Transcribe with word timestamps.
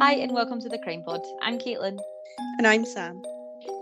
Hi, 0.00 0.12
and 0.12 0.30
welcome 0.30 0.60
to 0.60 0.68
the 0.68 0.78
Crime 0.78 1.02
Pod. 1.02 1.22
I'm 1.42 1.58
Caitlin. 1.58 1.98
And 2.58 2.68
I'm 2.68 2.84
Sam. 2.84 3.20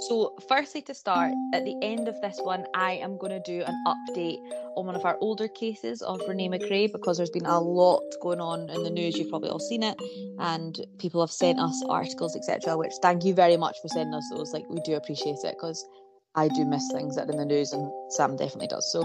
So, 0.09 0.35
firstly, 0.49 0.81
to 0.83 0.95
start, 0.95 1.35
at 1.53 1.67
the 1.67 1.77
end 1.83 2.09
of 2.09 2.19
this 2.23 2.39
one, 2.43 2.65
I 2.75 2.93
am 2.93 3.19
going 3.19 3.33
to 3.33 3.43
do 3.45 3.63
an 3.67 3.85
update 3.87 4.39
on 4.77 4.87
one 4.87 4.97
of 4.97 5.05
our 5.05 5.19
older 5.21 5.47
cases 5.47 6.01
of 6.01 6.23
Renee 6.27 6.49
McRae 6.49 6.91
because 6.91 7.19
there's 7.19 7.29
been 7.29 7.45
a 7.45 7.61
lot 7.61 8.01
going 8.23 8.41
on 8.41 8.71
in 8.71 8.83
the 8.83 8.89
news. 8.89 9.19
You've 9.19 9.29
probably 9.29 9.51
all 9.51 9.59
seen 9.59 9.83
it, 9.83 10.01
and 10.39 10.81
people 10.99 11.21
have 11.21 11.31
sent 11.31 11.61
us 11.61 11.85
articles, 11.87 12.35
etc. 12.35 12.79
Which 12.79 12.93
thank 13.03 13.23
you 13.23 13.35
very 13.35 13.59
much 13.59 13.77
for 13.83 13.89
sending 13.89 14.15
us 14.15 14.27
those. 14.31 14.55
Like, 14.55 14.65
we 14.71 14.81
do 14.87 14.95
appreciate 14.95 15.37
it 15.45 15.57
because 15.59 15.87
I 16.35 16.49
do 16.49 16.65
miss 16.65 16.91
things 16.93 17.17
that 17.17 17.29
are 17.29 17.33
in 17.33 17.37
the 17.37 17.45
news, 17.45 17.75
and 17.75 17.93
Sam 18.09 18.39
definitely 18.39 18.69
does. 18.69 18.91
So, 18.91 19.05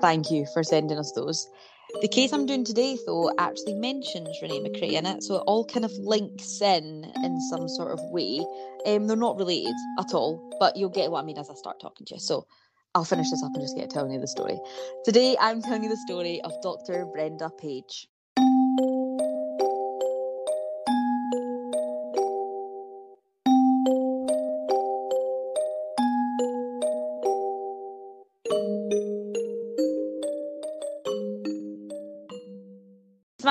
thank 0.00 0.30
you 0.30 0.46
for 0.54 0.64
sending 0.64 0.96
us 0.96 1.12
those. 1.12 1.46
The 2.02 2.08
case 2.08 2.32
I'm 2.32 2.44
doing 2.44 2.64
today, 2.64 2.98
though, 3.06 3.32
actually 3.38 3.72
mentions 3.74 4.28
Renee 4.42 4.60
McRae 4.60 4.92
in 4.92 5.06
it, 5.06 5.22
so 5.22 5.36
it 5.36 5.44
all 5.46 5.64
kind 5.64 5.84
of 5.84 5.92
links 5.92 6.60
in 6.60 7.10
in 7.24 7.40
some 7.50 7.68
sort 7.68 7.90
of 7.90 8.00
way. 8.10 8.44
Um, 8.84 9.06
they're 9.06 9.16
not 9.16 9.38
related 9.38 9.74
at 9.98 10.12
all, 10.12 10.54
but 10.60 10.76
you'll 10.76 10.90
get 10.90 11.10
what 11.10 11.22
I 11.22 11.24
mean 11.24 11.38
as 11.38 11.48
I 11.48 11.54
start 11.54 11.80
talking 11.80 12.04
to 12.06 12.14
you. 12.14 12.20
So 12.20 12.46
I'll 12.94 13.04
finish 13.04 13.30
this 13.30 13.42
up 13.42 13.52
and 13.54 13.62
just 13.62 13.76
get 13.76 13.88
telling 13.88 14.12
you 14.12 14.20
the 14.20 14.28
story. 14.28 14.58
Today, 15.04 15.36
I'm 15.40 15.62
telling 15.62 15.84
you 15.84 15.88
the 15.88 15.96
story 15.96 16.40
of 16.42 16.52
Dr. 16.62 17.06
Brenda 17.06 17.50
Page. 17.58 18.08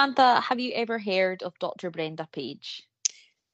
Samantha, 0.05 0.40
have 0.40 0.59
you 0.59 0.72
ever 0.73 1.00
heard 1.00 1.41
of 1.41 1.58
Dr. 1.58 1.90
Brenda 1.90 2.27
Page? 2.32 2.84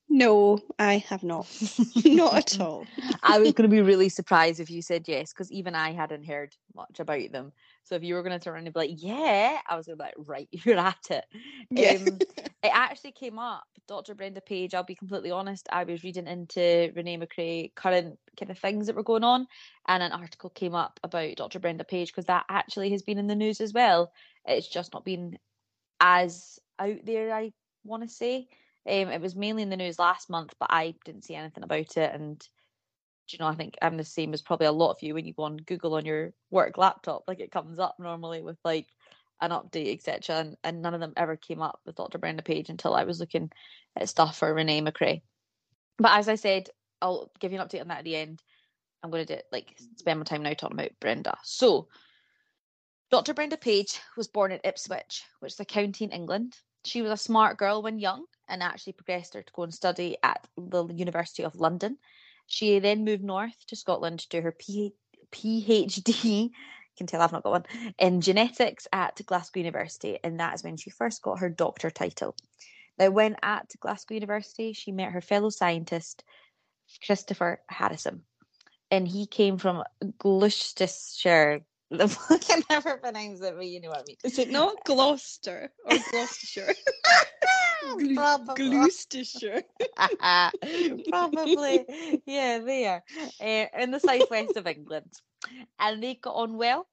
No, 0.09 0.59
I 0.77 0.97
have 0.97 1.23
not. 1.23 1.47
not 2.03 2.33
at 2.35 2.59
all. 2.59 2.85
I 3.23 3.39
was 3.39 3.53
going 3.53 3.69
to 3.69 3.73
be 3.73 3.81
really 3.89 4.09
surprised 4.09 4.59
if 4.59 4.69
you 4.69 4.81
said 4.81 5.07
yes, 5.07 5.31
because 5.31 5.49
even 5.49 5.75
I 5.75 5.93
hadn't 5.93 6.25
heard 6.25 6.53
much 6.75 6.99
about 6.99 7.31
them. 7.31 7.53
So 7.85 7.95
if 7.95 8.03
you 8.03 8.15
were 8.15 8.21
going 8.21 8.37
to 8.37 8.43
turn 8.43 8.55
around 8.55 8.65
and 8.65 8.73
be 8.73 8.79
like, 8.81 8.89
yeah, 8.97 9.59
I 9.65 9.77
was 9.77 9.85
going 9.85 9.97
to 9.97 10.03
be 10.03 10.07
like, 10.07 10.27
right, 10.27 10.49
you're 10.65 10.77
at 10.77 11.09
it. 11.09 11.23
Yeah. 11.69 11.91
Um, 11.91 12.19
it 12.19 12.71
actually 12.73 13.13
came 13.13 13.39
up, 13.39 13.63
Dr. 13.87 14.13
Brenda 14.13 14.41
Page. 14.41 14.73
I'll 14.73 14.83
be 14.83 14.93
completely 14.93 15.31
honest. 15.31 15.69
I 15.71 15.85
was 15.85 16.03
reading 16.03 16.27
into 16.27 16.91
Renee 16.93 17.17
McRae 17.17 17.73
current 17.75 18.19
kind 18.37 18.51
of 18.51 18.59
things 18.59 18.87
that 18.87 18.97
were 18.97 19.03
going 19.03 19.23
on, 19.23 19.47
and 19.87 20.03
an 20.03 20.11
article 20.11 20.49
came 20.49 20.75
up 20.75 20.99
about 21.01 21.37
Dr. 21.37 21.59
Brenda 21.59 21.85
Page 21.85 22.09
because 22.09 22.25
that 22.25 22.43
actually 22.49 22.91
has 22.91 23.03
been 23.03 23.17
in 23.17 23.27
the 23.27 23.35
news 23.35 23.61
as 23.61 23.71
well. 23.71 24.11
It's 24.43 24.67
just 24.67 24.91
not 24.91 25.05
been 25.05 25.37
as 26.01 26.59
out 26.79 27.05
there, 27.05 27.33
I 27.33 27.53
want 27.85 28.03
to 28.03 28.09
say. 28.09 28.49
Um, 28.89 29.09
it 29.09 29.21
was 29.21 29.35
mainly 29.35 29.61
in 29.61 29.69
the 29.69 29.77
news 29.77 29.99
last 29.99 30.29
month, 30.29 30.55
but 30.59 30.69
I 30.71 30.95
didn't 31.05 31.23
see 31.23 31.35
anything 31.35 31.63
about 31.63 31.95
it. 31.97 32.11
And 32.13 32.45
you 33.29 33.39
know, 33.39 33.47
I 33.47 33.55
think 33.55 33.77
I'm 33.81 33.95
the 33.95 34.03
same 34.03 34.33
as 34.33 34.41
probably 34.41 34.67
a 34.67 34.71
lot 34.71 34.91
of 34.91 35.03
you 35.03 35.13
when 35.13 35.25
you 35.25 35.33
go 35.33 35.43
on 35.43 35.57
Google 35.57 35.93
on 35.93 36.05
your 36.05 36.33
work 36.49 36.77
laptop, 36.77 37.23
like 37.27 37.39
it 37.39 37.51
comes 37.51 37.79
up 37.79 37.95
normally 37.99 38.41
with 38.41 38.57
like 38.65 38.87
an 39.39 39.51
update, 39.51 39.93
etc. 39.93 40.37
And, 40.37 40.57
and 40.63 40.81
none 40.81 40.93
of 40.93 40.99
them 40.99 41.13
ever 41.15 41.35
came 41.35 41.61
up 41.61 41.79
with 41.85 41.95
Dr. 41.95 42.17
Brenda 42.17 42.43
Page 42.43 42.69
until 42.69 42.93
I 42.93 43.03
was 43.03 43.19
looking 43.19 43.51
at 43.95 44.09
stuff 44.09 44.37
for 44.37 44.53
Renee 44.53 44.81
McRae. 44.81 45.21
But 45.97 46.17
as 46.17 46.27
I 46.27 46.35
said, 46.35 46.69
I'll 47.01 47.31
give 47.39 47.51
you 47.51 47.59
an 47.59 47.67
update 47.67 47.81
on 47.81 47.87
that 47.89 47.99
at 47.99 48.03
the 48.03 48.15
end. 48.15 48.41
I'm 49.03 49.11
going 49.11 49.25
to 49.25 49.35
do, 49.35 49.41
like 49.51 49.75
spend 49.97 50.19
my 50.19 50.23
time 50.23 50.43
now 50.43 50.53
talking 50.53 50.77
about 50.77 50.91
Brenda. 50.99 51.37
So, 51.43 51.87
Dr. 53.11 53.33
Brenda 53.33 53.57
Page 53.57 53.99
was 54.15 54.29
born 54.29 54.53
in 54.53 54.61
Ipswich, 54.63 55.25
which 55.41 55.51
is 55.51 55.59
a 55.59 55.65
county 55.65 56.05
in 56.05 56.11
England. 56.11 56.55
She 56.85 57.01
was 57.01 57.11
a 57.11 57.17
smart 57.17 57.57
girl 57.57 57.81
when 57.81 57.99
young 57.99 58.23
and 58.47 58.63
actually 58.63 58.93
progressed 58.93 59.33
her 59.33 59.41
to 59.41 59.53
go 59.53 59.63
and 59.63 59.73
study 59.73 60.15
at 60.23 60.47
the 60.55 60.85
University 60.85 61.43
of 61.43 61.59
London. 61.59 61.97
She 62.47 62.79
then 62.79 63.03
moved 63.03 63.21
north 63.21 63.65
to 63.67 63.75
Scotland 63.75 64.19
to 64.19 64.29
do 64.29 64.41
her 64.41 64.55
PhD. 65.33 66.51
Can 66.97 67.07
tell 67.07 67.21
I've 67.21 67.33
not 67.33 67.43
got 67.43 67.51
one 67.51 67.65
in 67.99 68.21
genetics 68.21 68.87
at 68.93 69.19
Glasgow 69.25 69.59
University, 69.59 70.17
and 70.23 70.39
that 70.39 70.55
is 70.55 70.63
when 70.63 70.77
she 70.77 70.89
first 70.89 71.21
got 71.21 71.39
her 71.39 71.49
doctor 71.49 71.89
title. 71.89 72.33
Now, 72.97 73.09
when 73.09 73.35
at 73.43 73.73
Glasgow 73.81 74.13
University, 74.13 74.71
she 74.71 74.93
met 74.93 75.11
her 75.11 75.21
fellow 75.21 75.49
scientist 75.49 76.23
Christopher 77.05 77.61
Harrison, 77.67 78.23
and 78.89 79.05
he 79.05 79.27
came 79.27 79.57
from 79.57 79.83
Gloucestershire. 80.17 81.65
I 81.91 82.37
can 82.37 82.63
never 82.69 82.97
pronounce 82.97 83.41
it, 83.41 83.53
but 83.55 83.65
you 83.65 83.81
know 83.81 83.89
what 83.89 83.99
I 83.99 84.03
mean. 84.07 84.17
Is 84.23 84.39
it 84.39 84.49
not 84.49 84.83
Gloucester 84.85 85.71
or 85.85 85.97
Gloucestershire? 86.11 86.73
Gloucestershire. 88.55 89.63
Probably, 91.09 91.85
yeah, 92.25 92.59
there, 92.59 93.03
uh, 93.41 93.65
in 93.81 93.91
the 93.91 93.99
southwest 93.99 94.55
of 94.55 94.67
England, 94.67 95.11
and 95.79 96.01
they 96.01 96.15
got 96.15 96.35
on 96.35 96.57
well. 96.57 96.87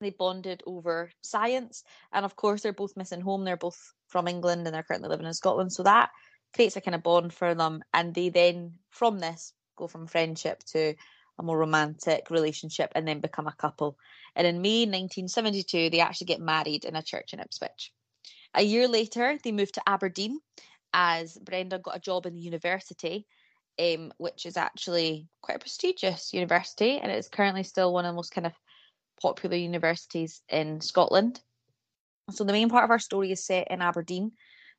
They 0.00 0.10
bonded 0.10 0.62
over 0.66 1.10
science, 1.22 1.84
and 2.12 2.24
of 2.24 2.36
course, 2.36 2.62
they're 2.62 2.72
both 2.72 2.96
missing 2.96 3.20
home. 3.20 3.44
They're 3.44 3.56
both 3.56 3.92
from 4.08 4.28
England, 4.28 4.66
and 4.66 4.74
they're 4.74 4.82
currently 4.82 5.08
living 5.08 5.26
in 5.26 5.34
Scotland, 5.34 5.72
so 5.72 5.82
that 5.82 6.10
creates 6.54 6.76
a 6.76 6.80
kind 6.80 6.94
of 6.94 7.02
bond 7.02 7.32
for 7.32 7.54
them. 7.54 7.82
And 7.92 8.14
they 8.14 8.28
then, 8.28 8.74
from 8.90 9.18
this, 9.18 9.52
go 9.76 9.86
from 9.86 10.06
friendship 10.06 10.62
to 10.72 10.94
a 11.38 11.42
more 11.42 11.58
romantic 11.58 12.30
relationship, 12.30 12.92
and 12.94 13.06
then 13.06 13.20
become 13.20 13.46
a 13.46 13.54
couple. 13.54 13.96
And 14.36 14.46
in 14.46 14.62
May 14.62 14.82
1972, 14.82 15.90
they 15.90 16.00
actually 16.00 16.26
get 16.26 16.40
married 16.40 16.84
in 16.84 16.96
a 16.96 17.02
church 17.02 17.32
in 17.32 17.40
Ipswich. 17.40 17.92
A 18.54 18.62
year 18.62 18.88
later, 18.88 19.38
they 19.42 19.52
moved 19.52 19.74
to 19.74 19.88
Aberdeen 19.88 20.38
as 20.92 21.36
Brenda 21.36 21.78
got 21.78 21.96
a 21.96 22.00
job 22.00 22.24
in 22.24 22.34
the 22.34 22.40
university, 22.40 23.26
um, 23.78 24.12
which 24.16 24.46
is 24.46 24.56
actually 24.56 25.28
quite 25.42 25.56
a 25.56 25.60
prestigious 25.60 26.32
university 26.32 26.98
and 26.98 27.10
it 27.10 27.18
is 27.18 27.28
currently 27.28 27.64
still 27.64 27.92
one 27.92 28.04
of 28.04 28.12
the 28.12 28.16
most 28.16 28.32
kind 28.32 28.46
of 28.46 28.52
popular 29.20 29.56
universities 29.56 30.40
in 30.48 30.80
Scotland. 30.80 31.40
So 32.30 32.44
the 32.44 32.52
main 32.52 32.70
part 32.70 32.84
of 32.84 32.90
our 32.90 33.00
story 33.00 33.32
is 33.32 33.44
set 33.44 33.70
in 33.70 33.82
Aberdeen. 33.82 34.32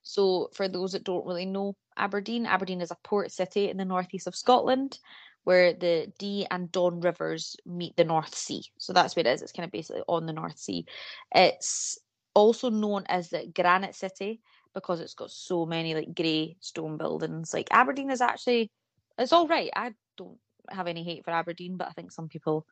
So 0.03 0.49
for 0.53 0.67
those 0.67 0.93
that 0.93 1.03
don't 1.03 1.25
really 1.25 1.45
know 1.45 1.75
Aberdeen, 1.97 2.45
Aberdeen 2.45 2.81
is 2.81 2.91
a 2.91 2.97
port 3.03 3.31
city 3.31 3.69
in 3.69 3.77
the 3.77 3.85
northeast 3.85 4.27
of 4.27 4.35
Scotland 4.35 4.97
where 5.45 5.73
the 5.73 6.11
Dee 6.19 6.45
and 6.51 6.71
Don 6.71 6.99
rivers 6.99 7.55
meet 7.65 7.95
the 7.95 8.03
North 8.03 8.35
Sea. 8.35 8.63
So 8.77 8.91
that's 8.91 9.15
where 9.15 9.25
it 9.25 9.29
is. 9.29 9.41
It's 9.41 9.51
kind 9.51 9.65
of 9.65 9.71
basically 9.71 10.01
on 10.07 10.25
the 10.25 10.33
North 10.33 10.57
Sea. 10.57 10.85
It's 11.33 11.97
also 12.33 12.69
known 12.69 13.05
as 13.07 13.29
the 13.29 13.49
Granite 13.55 13.95
City 13.95 14.41
because 14.73 14.99
it's 14.99 15.13
got 15.13 15.31
so 15.31 15.65
many 15.65 15.95
like 15.95 16.13
grey 16.13 16.57
stone 16.59 16.97
buildings. 16.97 17.53
Like 17.53 17.69
Aberdeen 17.71 18.11
is 18.11 18.21
actually 18.21 18.71
it's 19.17 19.31
all 19.31 19.47
right. 19.47 19.69
I 19.75 19.93
don't 20.17 20.37
have 20.69 20.87
any 20.87 21.03
hate 21.03 21.23
for 21.23 21.31
Aberdeen, 21.31 21.77
but 21.77 21.87
I 21.87 21.91
think 21.91 22.11
some 22.11 22.27
people 22.27 22.65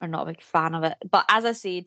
are 0.00 0.08
not 0.08 0.24
a 0.24 0.32
big 0.32 0.42
fan 0.42 0.74
of 0.74 0.84
it. 0.84 0.96
But 1.10 1.24
as 1.28 1.44
I 1.44 1.52
said, 1.52 1.84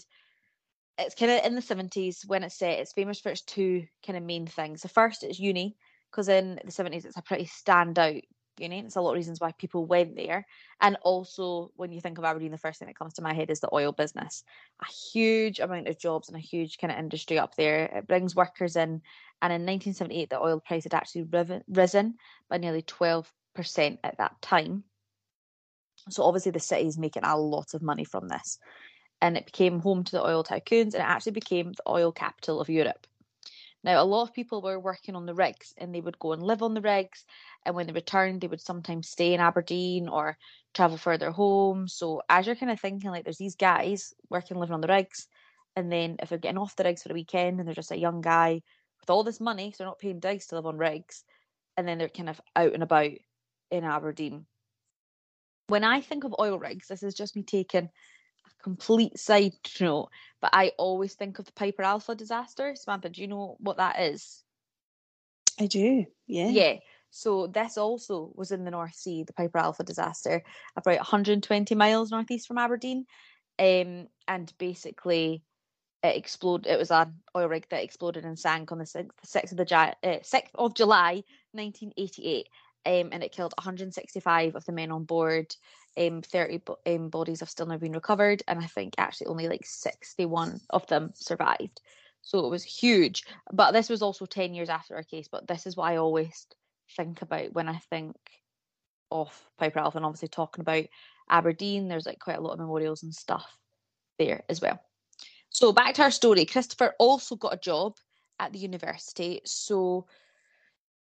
it's 0.98 1.16
kind 1.16 1.32
of 1.32 1.46
in 1.46 1.56
the 1.56 1.62
seventies 1.62 2.24
when 2.26 2.44
it's 2.44 2.58
set. 2.58 2.80
It's 2.80 2.94
famous 2.94 3.20
for 3.20 3.30
its 3.30 3.42
two 3.42 3.86
kind 4.06 4.18
of 4.18 4.24
main 4.24 4.48
things. 4.48 4.82
The 4.82 4.88
first 4.88 5.24
is 5.24 5.40
uni 5.40 5.76
because 6.10 6.30
in 6.30 6.60
the 6.64 6.72
seventies 6.72 7.04
it's 7.04 7.18
a 7.18 7.22
pretty 7.22 7.46
standout 7.46 8.22
uni. 8.60 8.80
It's 8.80 8.96
a 8.96 9.02
lot 9.02 9.12
of 9.12 9.16
reasons 9.16 9.40
why 9.40 9.52
people 9.54 9.86
went 9.86 10.16
there. 10.16 10.46
And 10.82 10.98
also, 11.04 11.72
when 11.76 11.92
you 11.92 12.02
think 12.02 12.18
of 12.18 12.24
Aberdeen, 12.24 12.52
the 12.52 12.58
first 12.58 12.80
thing 12.80 12.88
that 12.88 12.98
comes 12.98 13.14
to 13.16 13.22
my 13.22 13.34
head 13.34 13.50
is 13.50 13.60
the 13.60 13.74
oil 13.74 13.92
business. 13.92 14.44
A 14.82 14.92
huge 15.14 15.60
amount 15.60 15.88
of 15.88 16.00
jobs 16.00 16.28
and 16.28 16.38
a 16.38 16.42
huge 16.42 16.78
kind 16.78 16.92
of 16.92 17.00
industry 17.00 17.40
up 17.40 17.56
there. 17.56 17.86
It 17.86 18.08
brings 18.08 18.36
workers 18.36 18.76
in. 18.76 19.02
And 19.42 19.54
in 19.54 19.66
1978, 19.66 20.30
the 20.30 20.42
oil 20.42 20.60
price 20.60 20.84
had 20.84 20.94
actually 20.94 21.28
risen 21.68 22.16
by 22.50 22.58
nearly 22.58 22.82
12% 22.82 23.26
at 24.04 24.18
that 24.18 24.42
time. 24.42 24.84
So 26.10 26.24
obviously, 26.24 26.52
the 26.52 26.60
city 26.60 26.88
is 26.88 26.98
making 26.98 27.24
a 27.24 27.38
lot 27.38 27.74
of 27.74 27.82
money 27.82 28.06
from 28.06 28.28
this. 28.28 28.60
And 29.22 29.38
it 29.38 29.46
became 29.46 29.80
home 29.80 30.04
to 30.04 30.12
the 30.12 30.26
oil 30.26 30.44
tycoons, 30.44 30.94
and 30.94 30.96
it 30.96 31.00
actually 31.02 31.32
became 31.32 31.72
the 31.72 31.90
oil 31.90 32.12
capital 32.12 32.60
of 32.60 32.70
Europe. 32.70 33.08
Now, 33.84 34.02
a 34.02 34.04
lot 34.04 34.24
of 34.24 34.34
people 34.34 34.64
were 34.64 34.80
working 34.80 35.16
on 35.16 35.28
the 35.28 35.36
rigs 35.36 35.76
and 35.78 35.94
they 35.94 36.02
would 36.02 36.18
go 36.18 36.34
and 36.34 36.42
live 36.42 36.64
on 36.64 36.74
the 36.74 36.82
rigs. 36.82 37.24
And 37.66 37.76
when 37.76 37.88
they 37.88 37.94
returned, 37.94 38.42
they 38.42 38.48
would 38.48 38.62
sometimes 38.62 39.10
stay 39.10 39.34
in 39.34 39.40
Aberdeen 39.40 40.08
or 40.08 40.38
travel 40.74 40.98
further 40.98 41.32
home. 41.32 41.88
So, 41.88 42.22
as 42.30 42.46
you're 42.46 42.56
kind 42.56 42.72
of 42.72 42.80
thinking, 42.80 43.10
like, 43.10 43.24
there's 43.24 43.38
these 43.38 43.56
guys 43.56 44.14
working, 44.30 44.58
living 44.58 44.74
on 44.74 44.82
the 44.82 44.88
rigs. 44.88 45.28
And 45.76 45.92
then 45.92 46.18
if 46.22 46.30
they're 46.30 46.38
getting 46.38 46.58
off 46.58 46.76
the 46.76 46.84
rigs 46.84 47.04
for 47.04 47.12
a 47.12 47.14
weekend 47.14 47.60
and 47.60 47.68
they're 47.68 47.76
just 47.76 47.92
a 47.92 47.98
young 47.98 48.22
guy 48.22 48.62
with 49.02 49.10
all 49.10 49.24
this 49.24 49.42
money, 49.42 49.72
so 49.72 49.78
they're 49.80 49.88
not 49.88 50.00
paying 50.00 50.20
digs 50.20 50.48
to 50.48 50.56
live 50.56 50.66
on 50.66 50.78
rigs. 50.78 51.24
And 51.76 51.88
then 51.88 51.98
they're 51.98 52.08
kind 52.08 52.30
of 52.30 52.40
out 52.56 52.74
and 52.74 52.84
about 52.84 53.12
in 53.72 53.84
Aberdeen. 53.84 54.46
When 55.68 55.84
I 55.84 56.02
think 56.02 56.24
of 56.24 56.36
oil 56.40 56.60
rigs, 56.60 56.88
this 56.88 57.04
is 57.04 57.16
just 57.16 57.36
me 57.36 57.44
taking 57.44 57.86
a 57.86 58.64
complete 58.64 59.18
side 59.18 59.54
note, 59.82 60.10
but 60.40 60.52
I 60.54 60.72
always 60.78 61.16
think 61.16 61.40
of 61.40 61.46
the 61.46 61.52
Piper 61.52 61.82
Alpha 61.82 62.16
disaster. 62.16 62.76
Samantha, 62.76 63.10
do 63.10 63.22
you 63.22 63.28
know 63.28 63.58
what 63.60 63.78
that 63.78 64.00
is? 64.00 64.44
I 65.60 65.66
do. 65.66 66.06
Yeah. 66.28 66.50
Yeah. 66.50 66.76
So 67.16 67.48
this 67.48 67.78
also 67.78 68.30
was 68.36 68.52
in 68.52 68.66
the 68.66 68.72
North 68.72 68.94
Sea, 68.94 69.24
the 69.24 69.32
Piper 69.32 69.58
Alpha 69.58 69.84
disaster, 69.84 70.44
about 70.76 70.98
120 70.98 71.74
miles 71.74 72.12
northeast 72.12 72.46
from 72.46 72.58
Aberdeen. 72.58 73.06
Um, 73.58 74.10
and 74.28 74.52
basically 74.58 75.42
it 76.04 76.18
exploded. 76.18 76.70
It 76.70 76.78
was 76.78 76.92
an 76.92 77.14
oil 77.34 77.48
rig 77.48 77.68
that 77.70 77.84
exploded 77.84 78.26
and 78.26 78.38
sank 78.38 78.74
on 78.74 78.80
the 78.80 78.86
sixth 78.86 79.54
of 79.54 79.58
the 79.58 79.96
uh, 80.04 80.18
sixth 80.24 80.54
of 80.56 80.76
July, 80.76 81.24
1988, 81.54 82.50
um, 82.86 83.10
and 83.14 83.24
it 83.24 83.32
killed 83.32 83.54
165 83.58 84.56
of 84.56 84.66
the 84.66 84.74
men 84.74 84.92
on 84.92 85.06
board. 85.06 85.56
Um, 85.98 86.22
30 86.22 86.64
um, 86.86 87.08
bodies 87.08 87.40
have 87.40 87.50
still 87.50 87.66
never 87.66 87.80
been 87.80 87.94
recovered, 87.94 88.44
and 88.46 88.60
I 88.60 88.66
think 88.66 88.96
actually 88.98 89.28
only 89.28 89.48
like 89.48 89.66
61 89.66 90.60
of 90.70 90.86
them 90.88 91.14
survived. 91.16 91.80
So 92.24 92.46
it 92.46 92.50
was 92.50 92.66
huge. 92.66 93.24
But 93.54 93.72
this 93.72 93.88
was 93.88 94.02
also 94.02 94.26
10 94.26 94.54
years 94.54 94.68
after 94.68 94.96
our 94.96 95.04
case. 95.04 95.30
But 95.32 95.48
this 95.48 95.66
is 95.66 95.78
why 95.78 95.94
I 95.94 95.98
always 95.98 96.46
think 96.96 97.22
about 97.22 97.54
when 97.54 97.70
I 97.70 97.78
think 97.90 98.16
of 99.12 99.30
Piper 99.58 99.80
Alpha, 99.80 99.98
and 99.98 100.06
obviously 100.06 100.28
talking 100.28 100.62
about 100.62 100.86
Aberdeen. 101.30 101.88
There's 101.88 102.06
like 102.06 102.20
quite 102.20 102.38
a 102.38 102.42
lot 102.42 102.54
of 102.54 102.60
memorials 102.60 103.04
and 103.04 103.14
stuff 103.14 103.58
there 104.18 104.44
as 104.50 104.62
well. 104.62 104.80
So 105.50 105.72
back 105.72 105.96
to 105.96 106.04
our 106.04 106.12
story. 106.12 106.46
Christopher 106.46 106.94
also 107.00 107.36
got 107.36 107.54
a 107.54 107.58
job 107.58 107.96
at 108.40 108.52
the 108.52 108.60
university. 108.60 109.42
So 109.46 110.08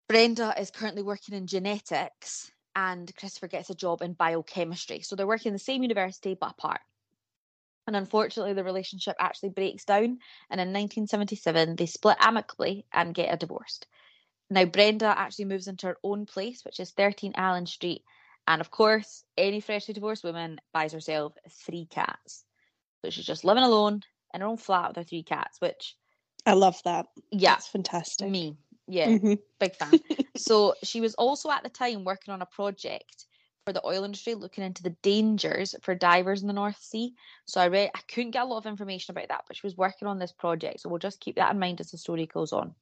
Brenda 0.08 0.54
is 0.60 0.72
currently 0.72 1.04
working 1.04 1.36
in 1.36 1.48
genetics 1.48 2.52
and 2.76 3.16
Christopher 3.16 3.48
gets 3.48 3.70
a 3.70 3.76
job 3.76 4.02
in 4.02 4.14
biochemistry. 4.14 5.02
So 5.02 5.16
they're 5.16 5.28
working 5.28 5.50
in 5.50 5.54
the 5.54 5.60
same 5.60 5.82
university 5.82 6.36
but 6.40 6.52
apart. 6.52 6.82
And 7.88 7.96
unfortunately, 7.96 8.54
the 8.54 8.64
relationship 8.64 9.16
actually 9.20 9.50
breaks 9.50 9.86
down. 9.86 10.20
And 10.50 10.60
in 10.60 10.74
1977, 10.74 11.76
they 11.76 11.86
split 11.86 12.18
amicably 12.20 12.86
and 12.92 13.14
get 13.14 13.34
a 13.34 13.38
divorce. 13.38 13.80
Now, 14.50 14.66
Brenda 14.66 15.14
actually 15.18 15.46
moves 15.46 15.68
into 15.68 15.88
her 15.88 15.98
own 16.04 16.26
place, 16.26 16.64
which 16.64 16.80
is 16.80 16.92
13 16.92 17.34
Allen 17.36 17.66
Street. 17.66 18.04
And 18.48 18.62
of 18.62 18.70
course, 18.70 19.24
any 19.38 19.60
freshly 19.60 19.94
divorced 19.94 20.24
woman 20.24 20.60
buys 20.72 20.94
herself 20.94 21.34
three 21.50 21.88
cats. 21.90 22.44
So 23.02 23.10
she's 23.10 23.26
just 23.26 23.44
living 23.44 23.64
alone 23.64 24.02
in 24.34 24.42
her 24.42 24.48
own 24.48 24.58
flat 24.58 24.90
with 24.90 24.98
her 24.98 25.04
three 25.04 25.24
cats, 25.24 25.60
which 25.60 25.96
I 26.46 26.54
love 26.54 26.82
that. 26.84 27.08
Yeah. 27.32 27.54
That's 27.54 27.68
fantastic. 27.68 28.30
Me. 28.30 28.58
Yeah. 28.88 29.08
Mm-hmm. 29.08 29.34
Big 29.60 29.76
fan. 29.76 30.00
so 30.38 30.76
she 30.84 31.02
was 31.02 31.16
also 31.16 31.50
at 31.50 31.64
the 31.64 31.70
time 31.70 32.04
working 32.04 32.34
on 32.34 32.42
a 32.42 32.46
project 32.46 33.26
for 33.66 33.74
the 33.74 33.86
oil 33.86 34.04
industry 34.04 34.36
looking 34.36 34.64
into 34.64 34.84
the 34.84 34.96
dangers 35.02 35.74
for 35.82 35.96
divers 35.96 36.42
in 36.42 36.48
the 36.48 36.54
North 36.54 36.78
Sea. 36.78 37.16
So 37.46 37.60
I 37.60 37.68
read 37.68 37.90
I 37.96 38.00
couldn't 38.08 38.32
get 38.32 38.44
a 38.44 38.46
lot 38.46 38.58
of 38.58 38.68
information 38.68 39.12
about 39.12 39.30
that, 39.30 39.46
but 39.48 39.58
she 39.58 39.66
was 39.66 39.76
working 39.76 40.08
on 40.08 40.20
this 40.20 40.32
project. 40.32 40.82
So 40.82 40.90
we'll 40.90 41.00
just 41.00 41.20
keep 41.20 41.38
that 41.38 41.52
in 41.52 41.60
mind 41.60 41.82
as 41.82 41.90
the 41.90 41.98
story 41.98 42.28
goes 42.28 42.54
on. 42.54 42.76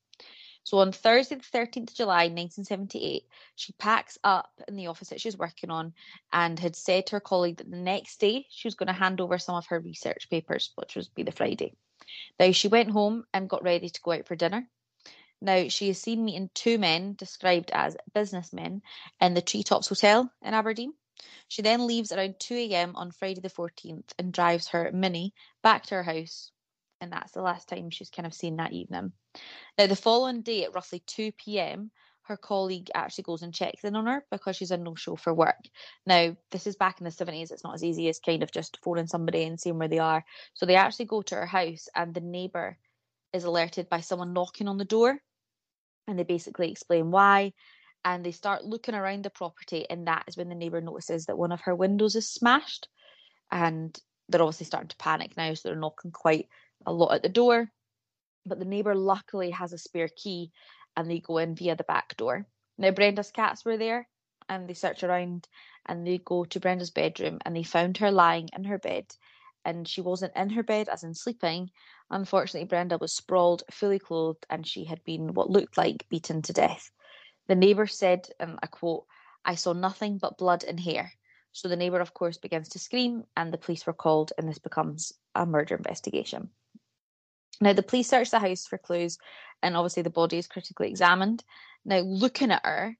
So 0.63 0.77
on 0.77 0.93
Thursday, 0.93 1.35
the 1.35 1.57
13th 1.57 1.89
of 1.89 1.95
July, 1.95 2.23
1978, 2.29 3.23
she 3.55 3.73
packs 3.73 4.17
up 4.23 4.49
in 4.67 4.75
the 4.75 4.87
office 4.87 5.09
that 5.09 5.19
she's 5.19 5.37
working 5.37 5.69
on 5.69 5.93
and 6.31 6.57
had 6.57 6.75
said 6.75 7.07
to 7.07 7.11
her 7.13 7.19
colleague 7.19 7.57
that 7.57 7.69
the 7.69 7.77
next 7.77 8.19
day 8.19 8.45
she 8.49 8.67
was 8.67 8.75
going 8.75 8.87
to 8.87 8.93
hand 8.93 9.19
over 9.19 9.37
some 9.37 9.55
of 9.55 9.67
her 9.67 9.79
research 9.79 10.29
papers, 10.29 10.71
which 10.75 10.95
was 10.95 11.09
be 11.09 11.23
the 11.23 11.33
Friday. 11.33 11.73
Now 12.39 12.51
she 12.51 12.69
went 12.69 12.91
home 12.91 13.25
and 13.33 13.49
got 13.49 13.63
ready 13.63 13.89
to 13.89 14.01
go 14.01 14.13
out 14.13 14.25
for 14.25 14.35
dinner. 14.35 14.67
Now 15.41 15.67
she 15.67 15.89
is 15.89 16.01
seen 16.01 16.23
meeting 16.23 16.49
two 16.53 16.77
men 16.77 17.15
described 17.15 17.71
as 17.73 17.97
businessmen 18.13 18.81
in 19.19 19.33
the 19.33 19.41
Treetops 19.41 19.89
Hotel 19.89 20.31
in 20.41 20.53
Aberdeen. 20.53 20.93
She 21.49 21.61
then 21.61 21.85
leaves 21.85 22.13
around 22.13 22.39
2 22.39 22.55
a.m. 22.55 22.95
on 22.95 23.11
Friday 23.11 23.41
the 23.41 23.49
14th 23.49 24.13
and 24.17 24.31
drives 24.31 24.69
her 24.69 24.91
Mini 24.93 25.33
back 25.61 25.83
to 25.87 25.95
her 25.95 26.03
house. 26.03 26.51
And 27.01 27.11
that's 27.11 27.33
the 27.33 27.41
last 27.41 27.67
time 27.67 27.89
she's 27.89 28.09
kind 28.09 28.25
of 28.25 28.33
seen 28.33 28.55
that 28.57 28.71
evening. 28.71 29.11
Now, 29.77 29.87
the 29.87 29.95
following 29.95 30.41
day 30.41 30.63
at 30.63 30.73
roughly 30.73 31.01
2 31.07 31.31
p.m., 31.33 31.91
her 32.23 32.37
colleague 32.37 32.89
actually 32.95 33.25
goes 33.25 33.41
and 33.41 33.53
checks 33.53 33.83
in 33.83 33.95
on 33.95 34.05
her 34.05 34.25
because 34.31 34.55
she's 34.55 34.71
a 34.71 34.77
no 34.77 34.95
show 34.95 35.15
for 35.15 35.33
work. 35.33 35.59
Now, 36.05 36.37
this 36.51 36.67
is 36.67 36.77
back 36.77 37.01
in 37.01 37.03
the 37.03 37.11
70s. 37.11 37.51
It's 37.51 37.65
not 37.65 37.73
as 37.73 37.83
easy 37.83 38.07
as 38.07 38.19
kind 38.19 38.43
of 38.43 38.51
just 38.51 38.79
phoning 38.81 39.07
somebody 39.07 39.43
and 39.43 39.59
seeing 39.59 39.77
where 39.77 39.89
they 39.89 39.99
are. 39.99 40.23
So 40.53 40.65
they 40.65 40.75
actually 40.75 41.05
go 41.05 41.21
to 41.23 41.35
her 41.35 41.45
house, 41.45 41.89
and 41.95 42.13
the 42.13 42.21
neighbour 42.21 42.77
is 43.33 43.43
alerted 43.43 43.89
by 43.89 43.99
someone 43.99 44.33
knocking 44.33 44.67
on 44.67 44.77
the 44.77 44.85
door. 44.85 45.19
And 46.07 46.17
they 46.17 46.23
basically 46.23 46.71
explain 46.71 47.11
why. 47.11 47.53
And 48.05 48.25
they 48.25 48.31
start 48.31 48.63
looking 48.63 48.95
around 48.95 49.23
the 49.23 49.29
property, 49.29 49.85
and 49.89 50.07
that 50.07 50.23
is 50.27 50.37
when 50.37 50.49
the 50.49 50.55
neighbour 50.55 50.81
notices 50.81 51.25
that 51.25 51.37
one 51.37 51.51
of 51.51 51.61
her 51.61 51.75
windows 51.75 52.15
is 52.15 52.29
smashed. 52.29 52.87
And 53.51 53.97
they're 54.29 54.41
obviously 54.41 54.65
starting 54.65 54.89
to 54.89 54.97
panic 54.97 55.35
now, 55.35 55.53
so 55.53 55.69
they're 55.69 55.77
knocking 55.77 56.11
quite 56.11 56.47
a 56.85 56.93
lot 56.93 57.13
at 57.13 57.23
the 57.23 57.29
door. 57.29 57.69
But 58.45 58.59
the 58.59 58.65
neighbour 58.65 58.95
luckily 58.95 59.51
has 59.51 59.73
a 59.73 59.77
spare 59.77 60.09
key 60.09 60.51
and 60.95 61.09
they 61.09 61.19
go 61.19 61.37
in 61.37 61.55
via 61.55 61.75
the 61.75 61.83
back 61.83 62.17
door. 62.17 62.45
Now, 62.77 62.91
Brenda's 62.91 63.31
cats 63.31 63.63
were 63.63 63.77
there 63.77 64.07
and 64.49 64.67
they 64.67 64.73
search 64.73 65.03
around 65.03 65.47
and 65.85 66.05
they 66.05 66.17
go 66.17 66.45
to 66.45 66.59
Brenda's 66.59 66.91
bedroom 66.91 67.39
and 67.45 67.55
they 67.55 67.63
found 67.63 67.97
her 67.97 68.11
lying 68.11 68.49
in 68.55 68.65
her 68.65 68.77
bed. 68.77 69.05
And 69.65 69.87
she 69.87 70.01
wasn't 70.01 70.35
in 70.35 70.49
her 70.49 70.63
bed, 70.63 70.89
as 70.89 71.03
in 71.03 71.13
sleeping. 71.13 71.71
Unfortunately, 72.09 72.67
Brenda 72.67 72.97
was 72.97 73.15
sprawled, 73.15 73.63
fully 73.71 73.97
clothed, 73.97 74.45
and 74.49 74.67
she 74.67 74.83
had 74.83 75.01
been 75.05 75.33
what 75.33 75.49
looked 75.49 75.77
like 75.77 76.05
beaten 76.09 76.41
to 76.41 76.53
death. 76.53 76.91
The 77.47 77.55
neighbour 77.55 77.87
said, 77.87 78.27
um, 78.41 78.49
and 78.49 78.59
I 78.61 78.67
quote, 78.67 79.05
I 79.45 79.55
saw 79.55 79.71
nothing 79.71 80.17
but 80.17 80.37
blood 80.37 80.65
and 80.65 80.79
hair. 80.79 81.13
So 81.53 81.69
the 81.69 81.77
neighbour, 81.77 82.01
of 82.01 82.13
course, 82.13 82.37
begins 82.37 82.69
to 82.69 82.79
scream, 82.79 83.23
and 83.37 83.53
the 83.53 83.57
police 83.57 83.85
were 83.85 83.93
called, 83.93 84.33
and 84.37 84.49
this 84.49 84.59
becomes 84.59 85.13
a 85.33 85.45
murder 85.45 85.75
investigation. 85.75 86.49
Now, 87.61 87.73
the 87.73 87.83
police 87.83 88.09
search 88.09 88.31
the 88.31 88.39
house 88.39 88.65
for 88.65 88.77
clues, 88.77 89.17
and 89.61 89.77
obviously 89.77 90.03
the 90.03 90.09
body 90.09 90.37
is 90.37 90.47
critically 90.47 90.89
examined. 90.89 91.43
Now, 91.85 91.99
looking 91.99 92.51
at 92.51 92.65
her, 92.65 92.97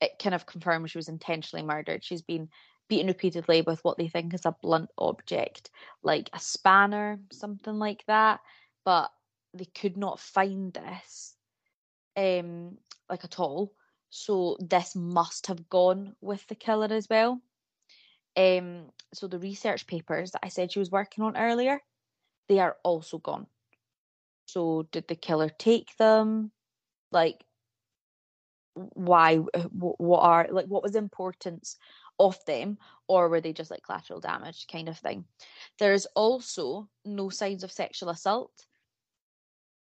it 0.00 0.18
kind 0.22 0.34
of 0.34 0.46
confirms 0.46 0.90
she 0.90 0.98
was 0.98 1.08
intentionally 1.08 1.64
murdered. 1.64 2.04
She's 2.04 2.22
been 2.22 2.48
beaten 2.88 3.06
repeatedly 3.06 3.62
with 3.62 3.82
what 3.82 3.96
they 3.96 4.08
think 4.08 4.34
is 4.34 4.44
a 4.44 4.56
blunt 4.62 4.90
object, 4.98 5.70
like 6.02 6.28
a 6.32 6.38
spanner, 6.38 7.18
something 7.32 7.78
like 7.78 8.04
that. 8.06 8.40
But 8.84 9.10
they 9.54 9.64
could 9.64 9.96
not 9.96 10.20
find 10.20 10.72
this, 10.72 11.34
um, 12.16 12.76
like 13.08 13.24
at 13.24 13.40
all. 13.40 13.72
So 14.10 14.56
this 14.60 14.94
must 14.94 15.46
have 15.46 15.68
gone 15.68 16.14
with 16.20 16.46
the 16.46 16.54
killer 16.54 16.88
as 16.90 17.08
well. 17.08 17.40
Um, 18.36 18.90
so 19.12 19.28
the 19.28 19.38
research 19.38 19.86
papers 19.86 20.32
that 20.32 20.40
I 20.42 20.48
said 20.48 20.72
she 20.72 20.78
was 20.78 20.90
working 20.90 21.24
on 21.24 21.36
earlier, 21.36 21.80
they 22.48 22.58
are 22.58 22.76
also 22.82 23.18
gone. 23.18 23.46
So 24.46 24.86
did 24.92 25.08
the 25.08 25.16
killer 25.16 25.48
take 25.48 25.96
them? 25.96 26.52
Like 27.10 27.44
why 28.74 29.38
uh, 29.54 29.62
what 29.70 30.20
are 30.20 30.48
like 30.50 30.66
what 30.66 30.82
was 30.82 30.92
the 30.92 30.98
importance 30.98 31.76
of 32.18 32.38
them? 32.46 32.78
Or 33.08 33.28
were 33.28 33.40
they 33.40 33.52
just 33.52 33.70
like 33.70 33.82
collateral 33.84 34.20
damage 34.20 34.66
kind 34.70 34.88
of 34.88 34.98
thing? 34.98 35.24
There's 35.78 36.06
also 36.14 36.88
no 37.04 37.28
signs 37.30 37.64
of 37.64 37.72
sexual 37.72 38.10
assault. 38.10 38.52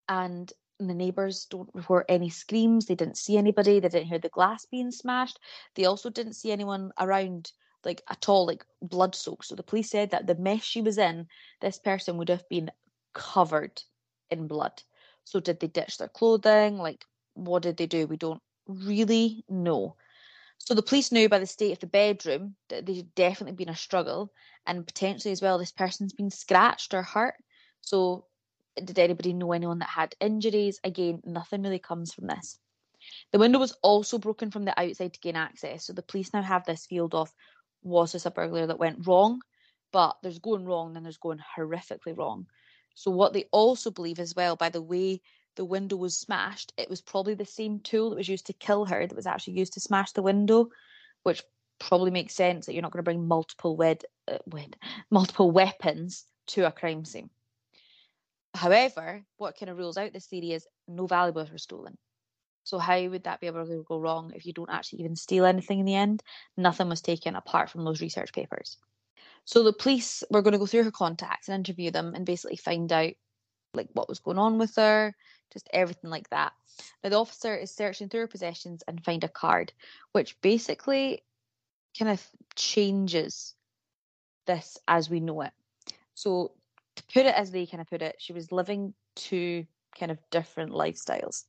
And 0.08 0.52
the 0.78 0.94
neighbors 0.94 1.46
don't 1.48 1.70
report 1.74 2.06
any 2.08 2.28
screams. 2.28 2.86
They 2.86 2.94
didn't 2.94 3.16
see 3.16 3.36
anybody. 3.36 3.80
They 3.80 3.88
didn't 3.88 4.08
hear 4.08 4.18
the 4.18 4.28
glass 4.28 4.66
being 4.66 4.90
smashed. 4.90 5.38
They 5.74 5.84
also 5.84 6.10
didn't 6.10 6.34
see 6.34 6.50
anyone 6.50 6.92
around 6.98 7.52
like 7.84 8.02
at 8.08 8.28
all 8.28 8.46
like 8.46 8.64
blood 8.80 9.14
soaked. 9.14 9.46
So 9.46 9.54
the 9.54 9.62
police 9.62 9.90
said 9.90 10.10
that 10.10 10.26
the 10.26 10.34
mess 10.34 10.62
she 10.62 10.82
was 10.82 10.98
in 10.98 11.26
this 11.60 11.78
person 11.78 12.16
would 12.16 12.28
have 12.28 12.48
been 12.48 12.70
covered 13.14 13.82
in 14.32 14.46
blood. 14.46 14.82
So 15.24 15.40
did 15.40 15.60
they 15.60 15.68
ditch 15.68 15.98
their 15.98 16.08
clothing? 16.08 16.78
Like, 16.78 17.04
what 17.34 17.62
did 17.62 17.76
they 17.76 17.86
do? 17.86 18.06
We 18.06 18.16
don't 18.16 18.42
really 18.66 19.44
know. 19.48 19.96
So 20.58 20.74
the 20.74 20.82
police 20.82 21.10
knew 21.10 21.28
by 21.28 21.38
the 21.38 21.46
state 21.46 21.72
of 21.72 21.80
the 21.80 21.86
bedroom 21.86 22.54
that 22.68 22.86
there'd 22.86 23.14
definitely 23.14 23.56
been 23.56 23.72
a 23.72 23.76
struggle, 23.76 24.32
and 24.66 24.86
potentially 24.86 25.32
as 25.32 25.42
well, 25.42 25.58
this 25.58 25.72
person's 25.72 26.12
been 26.12 26.30
scratched 26.30 26.94
or 26.94 27.02
hurt. 27.02 27.34
So 27.80 28.26
did 28.76 28.98
anybody 28.98 29.32
know 29.32 29.52
anyone 29.52 29.80
that 29.80 29.88
had 29.88 30.14
injuries? 30.20 30.78
Again, 30.84 31.20
nothing 31.24 31.62
really 31.62 31.80
comes 31.80 32.14
from 32.14 32.28
this. 32.28 32.58
The 33.32 33.38
window 33.38 33.58
was 33.58 33.76
also 33.82 34.18
broken 34.18 34.50
from 34.52 34.64
the 34.64 34.78
outside 34.80 35.14
to 35.14 35.20
gain 35.20 35.34
access. 35.34 35.86
So 35.86 35.92
the 35.92 36.02
police 36.02 36.32
now 36.32 36.42
have 36.42 36.64
this 36.64 36.86
field 36.86 37.14
of 37.14 37.32
was 37.82 38.12
this 38.12 38.26
a 38.26 38.30
burglar 38.30 38.68
that 38.68 38.78
went 38.78 39.06
wrong? 39.06 39.40
But 39.90 40.16
there's 40.22 40.38
going 40.38 40.64
wrong, 40.64 40.94
then 40.94 41.02
there's 41.02 41.18
going 41.18 41.40
horrifically 41.56 42.16
wrong. 42.16 42.46
So 42.94 43.10
what 43.10 43.32
they 43.32 43.44
also 43.52 43.90
believe 43.90 44.18
as 44.18 44.34
well, 44.34 44.56
by 44.56 44.68
the 44.68 44.82
way 44.82 45.20
the 45.56 45.64
window 45.64 45.96
was 45.96 46.18
smashed, 46.18 46.72
it 46.76 46.88
was 46.88 47.00
probably 47.00 47.34
the 47.34 47.44
same 47.44 47.80
tool 47.80 48.10
that 48.10 48.16
was 48.16 48.28
used 48.28 48.46
to 48.46 48.52
kill 48.52 48.86
her 48.86 49.06
that 49.06 49.16
was 49.16 49.26
actually 49.26 49.54
used 49.54 49.74
to 49.74 49.80
smash 49.80 50.12
the 50.12 50.22
window, 50.22 50.68
which 51.22 51.42
probably 51.78 52.10
makes 52.10 52.34
sense 52.34 52.66
that 52.66 52.74
you're 52.74 52.82
not 52.82 52.92
going 52.92 53.00
to 53.00 53.10
bring 53.10 53.26
multiple 53.26 53.76
wed, 53.76 54.04
uh, 54.28 54.38
wed 54.46 54.76
multiple 55.10 55.50
weapons 55.50 56.26
to 56.46 56.66
a 56.66 56.72
crime 56.72 57.04
scene. 57.04 57.30
However, 58.54 59.24
what 59.38 59.58
kind 59.58 59.70
of 59.70 59.78
rules 59.78 59.96
out 59.96 60.12
this 60.12 60.26
theory 60.26 60.52
is 60.52 60.66
no 60.86 61.06
valuables 61.06 61.50
were 61.50 61.58
stolen. 61.58 61.96
So 62.64 62.78
how 62.78 63.02
would 63.08 63.24
that 63.24 63.40
be 63.40 63.46
able 63.48 63.66
to 63.66 63.84
go 63.88 63.98
wrong 63.98 64.32
if 64.34 64.46
you 64.46 64.52
don't 64.52 64.70
actually 64.70 65.00
even 65.00 65.16
steal 65.16 65.44
anything 65.44 65.80
in 65.80 65.86
the 65.86 65.94
end? 65.94 66.22
Nothing 66.56 66.88
was 66.88 67.00
taken 67.00 67.34
apart 67.34 67.70
from 67.70 67.84
those 67.84 68.00
research 68.00 68.32
papers. 68.32 68.78
So 69.44 69.62
the 69.62 69.72
police 69.72 70.22
were 70.30 70.42
going 70.42 70.52
to 70.52 70.58
go 70.58 70.66
through 70.66 70.84
her 70.84 70.90
contacts 70.90 71.48
and 71.48 71.54
interview 71.54 71.90
them 71.90 72.14
and 72.14 72.24
basically 72.24 72.56
find 72.56 72.92
out 72.92 73.12
like 73.74 73.88
what 73.92 74.08
was 74.08 74.20
going 74.20 74.38
on 74.38 74.58
with 74.58 74.76
her, 74.76 75.14
just 75.52 75.68
everything 75.72 76.10
like 76.10 76.28
that. 76.30 76.52
Now 77.02 77.10
the 77.10 77.18
officer 77.18 77.54
is 77.54 77.74
searching 77.74 78.08
through 78.08 78.20
her 78.20 78.28
possessions 78.28 78.82
and 78.86 79.04
find 79.04 79.24
a 79.24 79.28
card, 79.28 79.72
which 80.12 80.40
basically 80.40 81.22
kind 81.98 82.10
of 82.10 82.26
changes 82.54 83.54
this 84.46 84.78
as 84.88 85.10
we 85.10 85.20
know 85.20 85.42
it. 85.42 85.52
So 86.14 86.52
to 86.96 87.02
put 87.12 87.26
it 87.26 87.34
as 87.34 87.50
they 87.50 87.66
kind 87.66 87.80
of 87.80 87.88
put 87.88 88.02
it, 88.02 88.16
she 88.18 88.32
was 88.32 88.52
living 88.52 88.94
two 89.16 89.66
kind 89.98 90.12
of 90.12 90.18
different 90.30 90.72
lifestyles. 90.72 91.44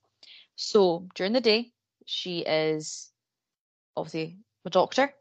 So 0.56 1.08
during 1.16 1.34
the 1.34 1.42
day, 1.42 1.72
she 2.06 2.40
is 2.40 3.12
obviously 3.96 4.38
a 4.66 4.70
doctor 4.70 5.14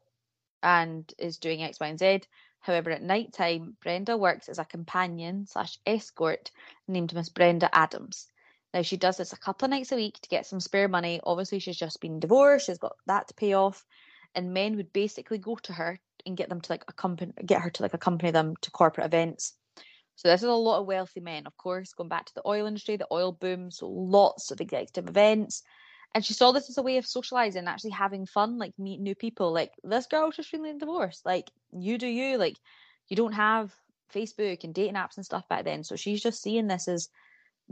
and 0.62 1.12
is 1.18 1.38
doing 1.38 1.62
X, 1.62 1.80
Y, 1.80 1.86
and 1.88 1.98
Z. 1.98 2.22
However, 2.62 2.90
at 2.90 3.02
night 3.02 3.32
time, 3.32 3.76
Brenda 3.82 4.16
works 4.16 4.48
as 4.48 4.58
a 4.58 4.64
companion 4.64 5.46
slash 5.46 5.78
escort 5.84 6.50
named 6.88 7.12
Miss 7.12 7.28
Brenda 7.28 7.68
Adams. 7.74 8.28
Now 8.72 8.82
she 8.82 8.96
does 8.96 9.18
this 9.18 9.32
a 9.32 9.38
couple 9.38 9.66
of 9.66 9.70
nights 9.70 9.92
a 9.92 9.96
week 9.96 10.18
to 10.20 10.28
get 10.28 10.46
some 10.46 10.60
spare 10.60 10.88
money. 10.88 11.20
Obviously, 11.24 11.58
she's 11.58 11.76
just 11.76 12.00
been 12.00 12.20
divorced; 12.20 12.66
she's 12.66 12.78
got 12.78 12.96
that 13.06 13.28
to 13.28 13.34
pay 13.34 13.52
off. 13.52 13.84
And 14.34 14.54
men 14.54 14.76
would 14.76 14.92
basically 14.92 15.38
go 15.38 15.56
to 15.56 15.72
her 15.74 16.00
and 16.24 16.36
get 16.36 16.48
them 16.48 16.60
to 16.60 16.72
like 16.72 16.84
accompany, 16.88 17.32
get 17.44 17.60
her 17.60 17.70
to 17.70 17.82
like 17.82 17.94
accompany 17.94 18.30
them 18.30 18.54
to 18.62 18.70
corporate 18.70 19.06
events. 19.06 19.54
So 20.14 20.28
this 20.28 20.42
is 20.42 20.48
a 20.48 20.52
lot 20.52 20.80
of 20.80 20.86
wealthy 20.86 21.20
men, 21.20 21.46
of 21.46 21.56
course, 21.56 21.92
going 21.94 22.08
back 22.08 22.26
to 22.26 22.34
the 22.34 22.46
oil 22.46 22.66
industry, 22.66 22.96
the 22.96 23.08
oil 23.10 23.32
boom. 23.32 23.70
So 23.70 23.88
lots 23.88 24.50
of 24.50 24.60
executive 24.60 25.08
events. 25.08 25.62
And 26.14 26.24
she 26.24 26.34
saw 26.34 26.52
this 26.52 26.68
as 26.68 26.78
a 26.78 26.82
way 26.82 26.98
of 26.98 27.06
socializing, 27.06 27.66
actually 27.66 27.90
having 27.90 28.26
fun, 28.26 28.58
like 28.58 28.78
meet 28.78 29.00
new 29.00 29.14
people. 29.14 29.52
Like 29.52 29.72
this 29.82 30.06
girl's 30.06 30.36
just 30.36 30.52
recently 30.52 30.78
divorced. 30.78 31.24
Like 31.24 31.50
you 31.72 31.96
do 31.96 32.06
you. 32.06 32.36
Like 32.36 32.58
you 33.08 33.16
don't 33.16 33.32
have 33.32 33.72
Facebook 34.12 34.64
and 34.64 34.74
dating 34.74 34.94
apps 34.94 35.16
and 35.16 35.24
stuff 35.24 35.48
back 35.48 35.64
then. 35.64 35.84
So 35.84 35.96
she's 35.96 36.22
just 36.22 36.42
seeing 36.42 36.66
this 36.66 36.88
as 36.88 37.08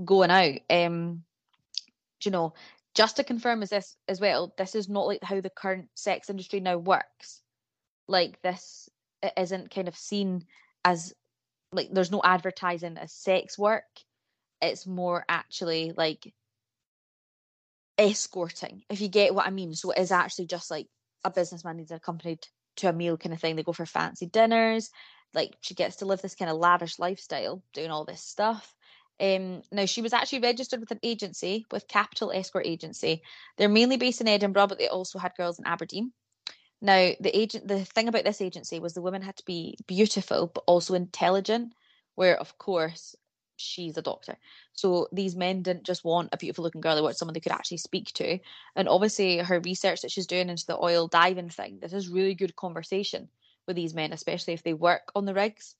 going 0.03 0.31
out. 0.31 0.59
Um, 0.71 1.25
you 2.25 2.31
know, 2.31 2.55
just 2.95 3.17
to 3.17 3.25
confirm 3.25 3.63
as 3.63 3.71
this 3.71 3.97
as 4.09 4.21
well, 4.21 4.55
this 4.57 4.75
is 4.75 4.89
not 4.89 5.07
like 5.07 5.23
how 5.23 5.41
the 5.41 5.51
current 5.51 5.89
sex 5.95 6.31
industry 6.31 6.61
now 6.61 6.79
works. 6.79 7.43
Like 8.09 8.41
this 8.43 8.89
it 9.23 9.33
isn't 9.37 9.73
kind 9.73 9.89
of 9.89 9.97
seen 9.97 10.47
as 10.85 11.15
like 11.73 11.89
there's 11.93 12.11
no 12.11 12.21
advertising 12.25 12.97
as 12.97 13.13
sex 13.13 13.59
work. 13.59 13.85
It's 14.63 14.87
more 14.87 15.25
actually 15.29 15.93
like 15.97 16.33
escorting, 18.01 18.83
if 18.89 19.01
you 19.01 19.09
get 19.09 19.35
what 19.35 19.47
I 19.47 19.51
mean. 19.51 19.75
So 19.75 19.91
it 19.91 19.99
is 19.99 20.11
actually 20.11 20.47
just 20.47 20.71
like 20.71 20.87
a 21.25 21.31
businessman 21.31 21.77
needs 21.77 21.91
accompanied 21.91 22.47
to 22.77 22.89
a 22.89 22.93
meal 22.93 23.17
kind 23.17 23.35
of 23.35 23.41
thing. 23.41 23.57
They 23.57 23.63
go 23.63 23.73
for 23.73 23.87
fancy 23.87 24.27
dinners. 24.27 24.91
Like 25.35 25.55
she 25.61 25.75
gets 25.75 25.97
to 25.97 26.07
live 26.07 26.23
this 26.23 26.35
kind 26.35 26.51
of 26.51 26.57
lavish 26.57 26.99
lifestyle, 26.99 27.63
doing 27.75 27.91
all 27.91 28.05
this 28.05 28.23
stuff. 28.23 28.75
Um, 29.21 29.63
now 29.71 29.85
she 29.85 30.01
was 30.01 30.15
actually 30.15 30.41
registered 30.41 30.81
with 30.81 30.91
an 30.91 31.01
agency, 31.03 31.67
with 31.71 31.87
Capital 31.87 32.33
Escort 32.33 32.67
Agency. 32.67 33.23
They're 33.59 33.69
mainly 33.69 33.99
based 33.99 34.23
in 34.23 34.29
Edinburgh, 34.29 34.69
but 34.69 34.79
they 34.79 34.89
also 34.89 35.19
had 35.19 35.37
girls 35.37 35.59
in 35.59 35.67
Aberdeen. 35.67 36.13
Now 36.81 37.11
the 37.21 37.39
agent, 37.39 37.69
the 37.69 37.85
thing 37.85 38.09
about 38.09 38.25
this 38.25 38.41
agency 38.41 38.81
was 38.81 38.95
the 38.95 39.03
women 39.03 39.21
had 39.21 39.37
to 39.37 39.45
be 39.45 39.77
beautiful 39.87 40.51
but 40.53 40.65
also 40.67 40.95
intelligent. 40.95 41.75
Where 42.15 42.39
of 42.39 42.57
course 42.59 43.15
she's 43.61 43.97
a 43.97 44.03
doctor. 44.03 44.37
So 44.73 45.09
these 45.13 45.37
men 45.37 45.63
didn't 45.63 45.85
just 45.85 46.05
want 46.05 46.31
a 46.33 46.37
beautiful 46.37 46.65
looking 46.65 46.81
girl, 46.81 46.95
they 46.95 47.03
wanted 47.03 47.17
someone 47.17 47.35
they 47.35 47.41
could 47.41 47.53
actually 47.53 47.79
speak 47.79 48.13
to. 48.15 48.39
And 48.77 48.89
obviously, 48.89 49.39
her 49.39 49.61
research 49.61 50.03
that 50.03 50.11
she's 50.11 50.27
doing 50.27 50.49
into 50.49 50.67
the 50.67 50.79
oil 50.79 51.09
diving 51.09 51.51
thing, 51.51 51.79
this 51.81 51.93
is 51.93 52.09
really 52.09 52.35
good 52.35 52.57
conversation 52.57 53.29
with 53.67 53.77
these 53.77 53.95
men, 53.95 54.13
especially 54.13 54.55
if 54.55 54.63
they 54.63 54.75
work 54.75 55.13
on 55.15 55.27
the 55.27 55.35
rigs. 55.35 55.77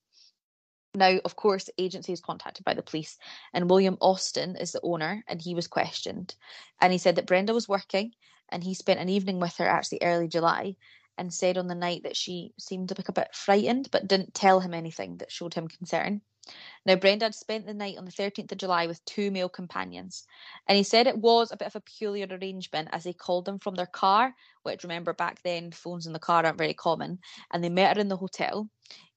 Now, 0.93 1.19
of 1.23 1.35
course, 1.37 1.69
agency 1.77 2.11
is 2.11 2.19
contacted 2.19 2.65
by 2.65 2.73
the 2.73 2.83
police, 2.83 3.17
and 3.53 3.69
William 3.69 3.97
Austin 4.01 4.57
is 4.57 4.73
the 4.73 4.81
owner, 4.81 5.23
and 5.27 5.41
he 5.41 5.55
was 5.55 5.67
questioned. 5.67 6.35
And 6.81 6.91
he 6.91 6.99
said 6.99 7.15
that 7.15 7.27
Brenda 7.27 7.53
was 7.53 7.69
working, 7.69 8.13
and 8.49 8.63
he 8.63 8.73
spent 8.73 8.99
an 8.99 9.07
evening 9.07 9.39
with 9.39 9.55
her 9.57 9.67
actually 9.67 9.99
early 10.01 10.27
July, 10.27 10.75
and 11.17 11.33
said 11.33 11.57
on 11.57 11.67
the 11.67 11.75
night 11.75 12.03
that 12.03 12.17
she 12.17 12.53
seemed 12.57 12.91
like 12.97 13.07
a 13.07 13.13
bit 13.13 13.33
frightened, 13.33 13.89
but 13.91 14.07
didn't 14.07 14.33
tell 14.33 14.59
him 14.59 14.73
anything 14.73 15.17
that 15.17 15.31
showed 15.31 15.53
him 15.53 15.67
concern. 15.67 16.21
Now, 16.85 16.95
Brenda 16.95 17.25
had 17.25 17.35
spent 17.35 17.65
the 17.65 17.73
night 17.73 17.97
on 17.97 18.05
the 18.05 18.11
13th 18.11 18.51
of 18.51 18.57
July 18.57 18.87
with 18.87 19.03
two 19.05 19.29
male 19.29 19.49
companions, 19.49 20.25
and 20.67 20.75
he 20.75 20.83
said 20.83 21.05
it 21.05 21.17
was 21.17 21.51
a 21.51 21.57
bit 21.57 21.67
of 21.67 21.75
a 21.75 21.81
peculiar 21.81 22.27
arrangement 22.29 22.89
as 22.91 23.03
he 23.03 23.13
called 23.13 23.45
them 23.45 23.59
from 23.59 23.75
their 23.75 23.85
car, 23.85 24.33
which 24.63 24.83
remember 24.83 25.13
back 25.13 25.41
then 25.43 25.71
phones 25.71 26.07
in 26.07 26.13
the 26.13 26.19
car 26.19 26.43
aren't 26.45 26.57
very 26.57 26.73
common, 26.73 27.19
and 27.51 27.63
they 27.63 27.69
met 27.69 27.95
her 27.95 28.01
in 28.01 28.07
the 28.07 28.17
hotel. 28.17 28.67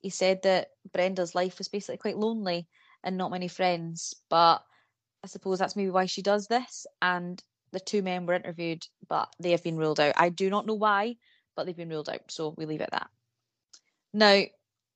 He 0.00 0.10
said 0.10 0.42
that 0.42 0.68
Brenda's 0.92 1.34
life 1.34 1.56
was 1.58 1.68
basically 1.68 1.96
quite 1.96 2.18
lonely 2.18 2.68
and 3.02 3.16
not 3.16 3.30
many 3.30 3.48
friends, 3.48 4.14
but 4.28 4.62
I 5.22 5.26
suppose 5.26 5.58
that's 5.58 5.76
maybe 5.76 5.90
why 5.90 6.06
she 6.06 6.20
does 6.20 6.46
this. 6.46 6.86
And 7.00 7.42
the 7.72 7.80
two 7.80 8.02
men 8.02 8.26
were 8.26 8.34
interviewed, 8.34 8.86
but 9.08 9.34
they 9.40 9.52
have 9.52 9.62
been 9.62 9.78
ruled 9.78 10.00
out. 10.00 10.14
I 10.18 10.28
do 10.28 10.50
not 10.50 10.66
know 10.66 10.74
why, 10.74 11.16
but 11.56 11.64
they've 11.64 11.76
been 11.76 11.88
ruled 11.88 12.10
out, 12.10 12.30
so 12.30 12.54
we 12.56 12.66
leave 12.66 12.82
it 12.82 12.84
at 12.84 12.90
that. 12.92 13.10
Now, 14.12 14.42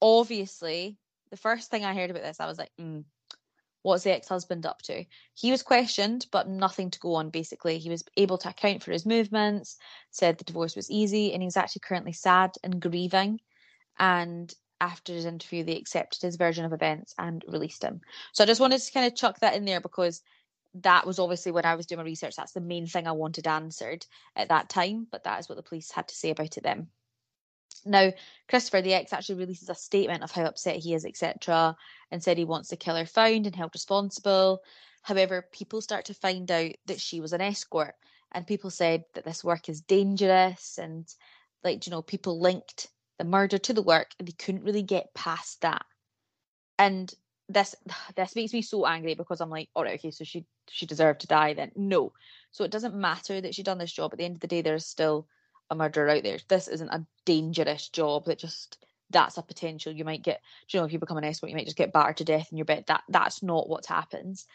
obviously, 0.02 0.98
the 1.30 1.36
first 1.36 1.70
thing 1.70 1.84
I 1.84 1.94
heard 1.94 2.10
about 2.10 2.22
this, 2.22 2.40
I 2.40 2.46
was 2.46 2.58
like, 2.58 2.70
mm, 2.80 3.04
what's 3.82 4.04
the 4.04 4.14
ex-husband 4.14 4.66
up 4.66 4.82
to? 4.82 5.04
He 5.34 5.50
was 5.50 5.62
questioned, 5.62 6.26
but 6.32 6.48
nothing 6.48 6.90
to 6.90 6.98
go 6.98 7.14
on. 7.14 7.30
Basically, 7.30 7.78
he 7.78 7.90
was 7.90 8.04
able 8.16 8.38
to 8.38 8.50
account 8.50 8.82
for 8.82 8.92
his 8.92 9.06
movements, 9.06 9.76
said 10.10 10.38
the 10.38 10.44
divorce 10.44 10.76
was 10.76 10.90
easy, 10.90 11.32
and 11.32 11.42
he's 11.42 11.56
actually 11.56 11.82
currently 11.84 12.12
sad 12.12 12.52
and 12.62 12.80
grieving. 12.80 13.40
And 13.98 14.52
after 14.80 15.12
his 15.12 15.24
interview, 15.24 15.64
they 15.64 15.76
accepted 15.76 16.22
his 16.22 16.36
version 16.36 16.64
of 16.64 16.72
events 16.72 17.14
and 17.18 17.44
released 17.48 17.82
him. 17.82 18.00
So 18.32 18.44
I 18.44 18.46
just 18.46 18.60
wanted 18.60 18.80
to 18.80 18.92
kind 18.92 19.06
of 19.06 19.16
chuck 19.16 19.40
that 19.40 19.54
in 19.54 19.64
there 19.64 19.80
because 19.80 20.22
that 20.74 21.06
was 21.06 21.18
obviously 21.18 21.52
when 21.52 21.64
I 21.64 21.74
was 21.74 21.86
doing 21.86 21.98
my 21.98 22.04
research. 22.04 22.36
That's 22.36 22.52
the 22.52 22.60
main 22.60 22.86
thing 22.86 23.06
I 23.06 23.12
wanted 23.12 23.46
answered 23.46 24.06
at 24.36 24.50
that 24.50 24.68
time, 24.68 25.06
but 25.10 25.24
that 25.24 25.40
is 25.40 25.48
what 25.48 25.56
the 25.56 25.62
police 25.62 25.90
had 25.90 26.08
to 26.08 26.14
say 26.14 26.30
about 26.30 26.56
it 26.56 26.62
then. 26.62 26.88
Now, 27.88 28.12
Christopher, 28.48 28.82
the 28.82 28.94
ex, 28.94 29.12
actually 29.12 29.38
releases 29.38 29.68
a 29.68 29.74
statement 29.74 30.22
of 30.22 30.30
how 30.30 30.44
upset 30.44 30.76
he 30.76 30.94
is, 30.94 31.04
etc., 31.04 31.76
and 32.10 32.22
said 32.22 32.38
he 32.38 32.44
wants 32.44 32.68
the 32.68 32.76
killer 32.76 33.06
found 33.06 33.46
and 33.46 33.56
held 33.56 33.70
responsible. 33.74 34.62
However, 35.02 35.48
people 35.52 35.80
start 35.80 36.04
to 36.06 36.14
find 36.14 36.50
out 36.50 36.72
that 36.86 37.00
she 37.00 37.20
was 37.20 37.32
an 37.32 37.40
escort, 37.40 37.94
and 38.32 38.46
people 38.46 38.70
said 38.70 39.04
that 39.14 39.24
this 39.24 39.42
work 39.42 39.68
is 39.68 39.80
dangerous, 39.80 40.78
and 40.78 41.08
like 41.64 41.86
you 41.86 41.90
know, 41.90 42.02
people 42.02 42.40
linked 42.40 42.88
the 43.18 43.24
murder 43.24 43.58
to 43.58 43.72
the 43.72 43.82
work, 43.82 44.10
and 44.18 44.28
they 44.28 44.32
couldn't 44.32 44.64
really 44.64 44.82
get 44.82 45.14
past 45.14 45.62
that. 45.62 45.84
And 46.78 47.12
this 47.48 47.74
this 48.16 48.36
makes 48.36 48.52
me 48.52 48.62
so 48.62 48.86
angry 48.86 49.14
because 49.14 49.40
I'm 49.40 49.50
like, 49.50 49.68
all 49.74 49.84
right, 49.84 49.98
okay, 49.98 50.10
so 50.10 50.24
she 50.24 50.44
she 50.68 50.86
deserved 50.86 51.22
to 51.22 51.26
die 51.26 51.54
then. 51.54 51.72
No, 51.74 52.12
so 52.52 52.64
it 52.64 52.70
doesn't 52.70 52.94
matter 52.94 53.40
that 53.40 53.54
she 53.54 53.62
done 53.62 53.78
this 53.78 53.92
job. 53.92 54.12
At 54.12 54.18
the 54.18 54.24
end 54.24 54.36
of 54.36 54.40
the 54.40 54.46
day, 54.46 54.62
there's 54.62 54.86
still 54.86 55.26
a 55.70 55.74
murderer 55.74 56.10
out 56.10 56.22
there. 56.22 56.38
This 56.48 56.68
isn't 56.68 56.88
a 56.88 57.06
dangerous 57.24 57.88
job 57.88 58.26
that 58.26 58.38
just 58.38 58.78
that's 59.10 59.38
a 59.38 59.42
potential. 59.42 59.92
You 59.92 60.04
might 60.04 60.22
get, 60.22 60.40
you 60.68 60.80
know, 60.80 60.86
if 60.86 60.92
you 60.92 60.98
become 60.98 61.16
an 61.16 61.24
escort, 61.24 61.50
you 61.50 61.56
might 61.56 61.66
just 61.66 61.76
get 61.76 61.92
battered 61.92 62.18
to 62.18 62.24
death 62.24 62.48
in 62.50 62.58
your 62.58 62.64
bed. 62.64 62.84
That 62.88 63.04
that's 63.08 63.42
not 63.42 63.68
what 63.68 63.86
happens. 63.86 64.46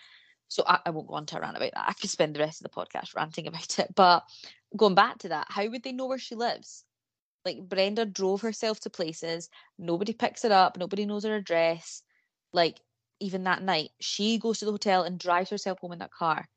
So 0.47 0.63
I, 0.67 0.79
I 0.85 0.89
won't 0.91 1.07
go 1.07 1.15
on 1.15 1.25
to 1.27 1.39
rant 1.39 1.57
about 1.57 1.71
that. 1.73 1.89
I 1.89 1.93
could 1.93 2.09
spend 2.09 2.35
the 2.35 2.39
rest 2.39 2.63
of 2.63 2.71
the 2.71 2.75
podcast 2.75 3.15
ranting 3.15 3.47
about 3.47 3.79
it. 3.79 3.95
But 3.95 4.23
going 4.77 4.95
back 4.95 5.19
to 5.19 5.29
that, 5.29 5.47
how 5.49 5.67
would 5.67 5.83
they 5.83 5.91
know 5.91 6.05
where 6.05 6.19
she 6.19 6.35
lives? 6.35 6.85
Like 7.45 7.67
Brenda 7.67 8.05
drove 8.05 8.41
herself 8.41 8.79
to 8.81 8.89
places, 8.89 9.49
nobody 9.77 10.13
picks 10.13 10.43
her 10.43 10.51
up, 10.51 10.77
nobody 10.77 11.05
knows 11.05 11.25
her 11.25 11.35
address. 11.35 12.03
Like 12.53 12.79
even 13.19 13.43
that 13.45 13.63
night, 13.63 13.89
she 13.99 14.37
goes 14.37 14.59
to 14.59 14.65
the 14.65 14.71
hotel 14.71 15.03
and 15.03 15.19
drives 15.19 15.49
herself 15.49 15.79
home 15.79 15.93
in 15.93 15.99
that 15.99 16.13
car. 16.13 16.47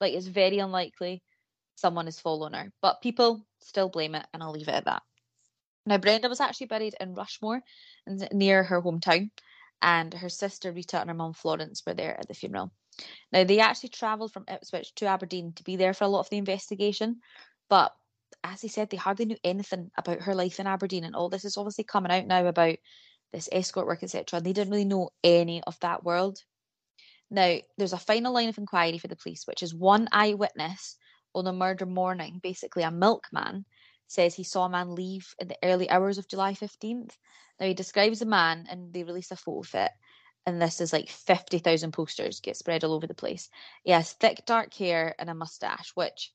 Like 0.00 0.14
it's 0.14 0.26
very 0.26 0.58
unlikely 0.58 1.22
someone 1.80 2.08
is 2.08 2.20
following 2.20 2.52
her. 2.52 2.72
But 2.82 3.02
people 3.02 3.44
still 3.60 3.88
blame 3.88 4.14
it, 4.14 4.26
and 4.32 4.42
I'll 4.42 4.52
leave 4.52 4.68
it 4.68 4.74
at 4.74 4.84
that. 4.84 5.02
Now, 5.86 5.98
Brenda 5.98 6.28
was 6.28 6.40
actually 6.40 6.66
buried 6.66 6.94
in 7.00 7.14
Rushmere, 7.14 7.62
near 8.32 8.62
her 8.62 8.82
hometown, 8.82 9.30
and 9.82 10.12
her 10.12 10.28
sister 10.28 10.72
Rita 10.72 11.00
and 11.00 11.08
her 11.08 11.14
mum 11.14 11.32
Florence 11.32 11.82
were 11.86 11.94
there 11.94 12.18
at 12.18 12.28
the 12.28 12.34
funeral. 12.34 12.70
Now, 13.32 13.44
they 13.44 13.60
actually 13.60 13.88
travelled 13.90 14.32
from 14.32 14.44
Ipswich 14.46 14.94
to 14.96 15.06
Aberdeen 15.06 15.52
to 15.54 15.64
be 15.64 15.76
there 15.76 15.94
for 15.94 16.04
a 16.04 16.08
lot 16.08 16.20
of 16.20 16.30
the 16.30 16.36
investigation, 16.36 17.20
but 17.68 17.92
as 18.44 18.60
he 18.60 18.68
said, 18.68 18.90
they 18.90 18.96
hardly 18.96 19.24
knew 19.24 19.36
anything 19.42 19.90
about 19.96 20.22
her 20.22 20.34
life 20.34 20.60
in 20.60 20.66
Aberdeen, 20.66 21.04
and 21.04 21.16
all 21.16 21.28
this 21.28 21.44
is 21.44 21.56
obviously 21.56 21.84
coming 21.84 22.12
out 22.12 22.26
now 22.26 22.46
about 22.46 22.76
this 23.32 23.48
escort 23.52 23.86
work, 23.86 24.02
etc. 24.02 24.36
And 24.36 24.46
They 24.46 24.52
didn't 24.52 24.70
really 24.70 24.84
know 24.84 25.10
any 25.22 25.62
of 25.62 25.78
that 25.80 26.04
world. 26.04 26.38
Now, 27.30 27.58
there's 27.78 27.92
a 27.92 27.98
final 27.98 28.32
line 28.32 28.48
of 28.48 28.58
inquiry 28.58 28.98
for 28.98 29.08
the 29.08 29.16
police, 29.16 29.46
which 29.46 29.62
is 29.62 29.74
one 29.74 30.08
eyewitness 30.10 30.96
on 31.34 31.46
a 31.46 31.52
murder 31.52 31.86
morning, 31.86 32.40
basically 32.42 32.82
a 32.82 32.90
milkman, 32.90 33.64
says 34.06 34.34
he 34.34 34.44
saw 34.44 34.64
a 34.64 34.68
man 34.68 34.94
leave 34.94 35.34
in 35.38 35.48
the 35.48 35.58
early 35.62 35.88
hours 35.88 36.18
of 36.18 36.28
July 36.28 36.54
15th. 36.54 37.12
Now 37.58 37.66
he 37.66 37.74
describes 37.74 38.22
a 38.22 38.26
man 38.26 38.66
and 38.68 38.92
they 38.92 39.04
release 39.04 39.30
a 39.30 39.36
photo 39.36 39.60
of 39.60 39.74
it. 39.74 39.92
And 40.46 40.60
this 40.60 40.80
is 40.80 40.92
like 40.92 41.08
50,000 41.08 41.92
posters 41.92 42.40
get 42.40 42.56
spread 42.56 42.82
all 42.82 42.94
over 42.94 43.06
the 43.06 43.14
place. 43.14 43.48
He 43.84 43.92
has 43.92 44.12
thick 44.12 44.44
dark 44.46 44.74
hair 44.74 45.14
and 45.18 45.28
a 45.28 45.34
mustache, 45.34 45.92
which 45.94 46.32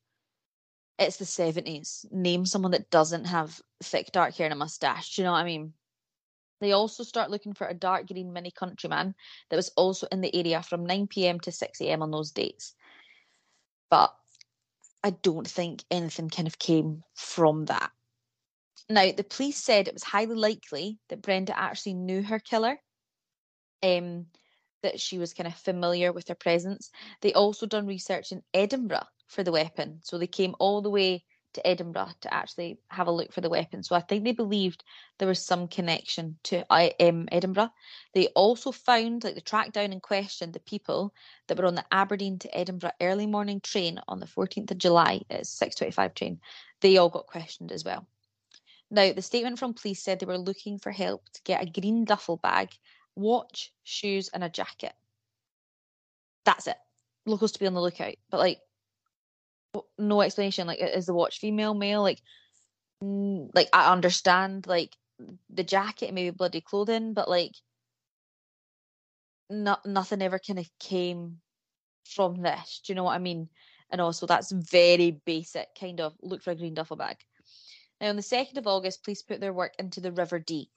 it's 0.97 1.17
the 1.17 1.25
70s. 1.25 2.11
Name 2.11 2.45
someone 2.45 2.71
that 2.71 2.89
doesn't 2.89 3.25
have 3.25 3.59
thick 3.83 4.11
dark 4.11 4.35
hair 4.35 4.45
and 4.45 4.53
a 4.53 4.57
mustache. 4.57 5.15
Do 5.15 5.21
you 5.21 5.25
know 5.25 5.33
what 5.33 5.39
I 5.39 5.45
mean? 5.45 5.73
They 6.61 6.71
also 6.71 7.03
start 7.03 7.31
looking 7.31 7.53
for 7.53 7.67
a 7.67 7.73
dark 7.73 8.07
green 8.07 8.31
mini 8.31 8.51
countryman 8.51 9.15
that 9.49 9.57
was 9.57 9.69
also 9.75 10.07
in 10.11 10.21
the 10.21 10.33
area 10.33 10.63
from 10.63 10.85
9 10.85 11.07
pm 11.07 11.39
to 11.41 11.51
6 11.51 11.81
am 11.81 12.01
on 12.01 12.11
those 12.11 12.31
dates. 12.31 12.73
But 13.89 14.15
I 15.05 15.11
don't 15.11 15.47
think 15.47 15.83
anything 15.91 16.29
kind 16.31 16.47
of 16.47 16.57
came 16.57 17.03
from 17.13 17.65
that. 17.65 17.91
Now, 18.89 19.11
the 19.11 19.23
police 19.23 19.57
said 19.57 19.87
it 19.87 19.93
was 19.93 20.03
highly 20.03 20.33
likely 20.33 20.97
that 21.09 21.21
Brenda 21.21 21.55
actually 21.55 21.93
knew 21.93 22.23
her 22.23 22.39
killer. 22.39 22.79
Um, 23.83 24.25
that 24.81 24.99
she 24.99 25.19
was 25.19 25.35
kind 25.35 25.45
of 25.45 25.53
familiar 25.55 26.11
with 26.11 26.27
her 26.27 26.35
presence. 26.35 26.89
They 27.21 27.33
also 27.33 27.67
done 27.67 27.85
research 27.85 28.31
in 28.31 28.41
Edinburgh 28.51 29.05
for 29.27 29.43
the 29.43 29.51
weapon. 29.51 29.99
So 30.01 30.17
they 30.17 30.27
came 30.27 30.55
all 30.59 30.81
the 30.81 30.89
way 30.89 31.23
to 31.55 31.67
Edinburgh 31.67 32.11
to 32.21 32.33
actually 32.33 32.77
have 32.89 33.07
a 33.07 33.11
look 33.11 33.33
for 33.33 33.41
the 33.41 33.49
weapon. 33.49 33.83
So 33.83 33.95
I 33.95 34.01
think 34.01 34.23
they 34.23 34.31
believed 34.31 34.83
there 35.17 35.27
was 35.27 35.41
some 35.41 35.67
connection 35.67 36.37
to 36.43 36.65
um, 36.69 37.27
Edinburgh. 37.31 37.71
They 38.13 38.27
also 38.27 38.71
found, 38.71 39.23
like, 39.23 39.35
they 39.35 39.41
tracked 39.41 39.73
down 39.73 39.91
and 39.91 40.01
questioned 40.01 40.53
the 40.53 40.59
people 40.59 41.13
that 41.47 41.57
were 41.57 41.65
on 41.65 41.75
the 41.75 41.85
Aberdeen 41.91 42.39
to 42.39 42.57
Edinburgh 42.57 42.91
early 43.01 43.25
morning 43.25 43.59
train 43.61 43.99
on 44.07 44.19
the 44.19 44.27
14th 44.27 44.71
of 44.71 44.77
July. 44.77 45.21
It's 45.29 45.49
6:25 45.49 46.13
train. 46.13 46.39
They 46.81 46.97
all 46.97 47.09
got 47.09 47.27
questioned 47.27 47.71
as 47.71 47.83
well. 47.83 48.05
Now, 48.91 49.11
the 49.11 49.21
statement 49.21 49.57
from 49.57 49.73
police 49.73 50.03
said 50.03 50.19
they 50.19 50.25
were 50.25 50.37
looking 50.37 50.77
for 50.77 50.91
help 50.91 51.27
to 51.33 51.41
get 51.43 51.63
a 51.63 51.79
green 51.79 52.05
duffel 52.05 52.37
bag, 52.37 52.69
watch, 53.15 53.73
shoes, 53.83 54.29
and 54.29 54.43
a 54.43 54.49
jacket. 54.49 54.93
That's 56.43 56.67
it. 56.67 56.77
Locals 57.25 57.53
to 57.53 57.59
be 57.59 57.65
on 57.65 57.73
the 57.73 57.81
lookout. 57.81 58.15
But 58.29 58.39
like 58.39 58.59
no 59.97 60.21
explanation. 60.21 60.67
Like, 60.67 60.79
is 60.81 61.05
the 61.05 61.13
watch 61.13 61.39
female, 61.39 61.73
male? 61.73 62.01
Like, 62.01 62.21
like 63.01 63.69
I 63.73 63.91
understand 63.91 64.67
like 64.67 64.95
the 65.49 65.63
jacket, 65.63 66.13
maybe 66.13 66.31
bloody 66.31 66.61
clothing, 66.61 67.13
but 67.13 67.29
like, 67.29 67.53
not 69.49 69.85
nothing 69.85 70.21
ever 70.21 70.39
kind 70.39 70.59
of 70.59 70.69
came 70.79 71.37
from 72.05 72.41
this. 72.41 72.81
Do 72.85 72.91
you 72.91 72.95
know 72.95 73.03
what 73.03 73.15
I 73.15 73.19
mean? 73.19 73.49
And 73.91 74.01
also, 74.01 74.25
that's 74.25 74.51
very 74.51 75.21
basic 75.25 75.67
kind 75.79 76.01
of 76.01 76.13
look 76.21 76.41
for 76.41 76.51
a 76.51 76.55
green 76.55 76.73
duffel 76.73 76.97
bag. 76.97 77.17
Now, 78.01 78.09
on 78.09 78.15
the 78.15 78.21
2nd 78.21 78.57
of 78.57 78.67
August, 78.67 79.03
police 79.03 79.21
put 79.21 79.39
their 79.39 79.53
work 79.53 79.73
into 79.79 80.01
the 80.01 80.11
River 80.11 80.39
Dee. 80.39 80.69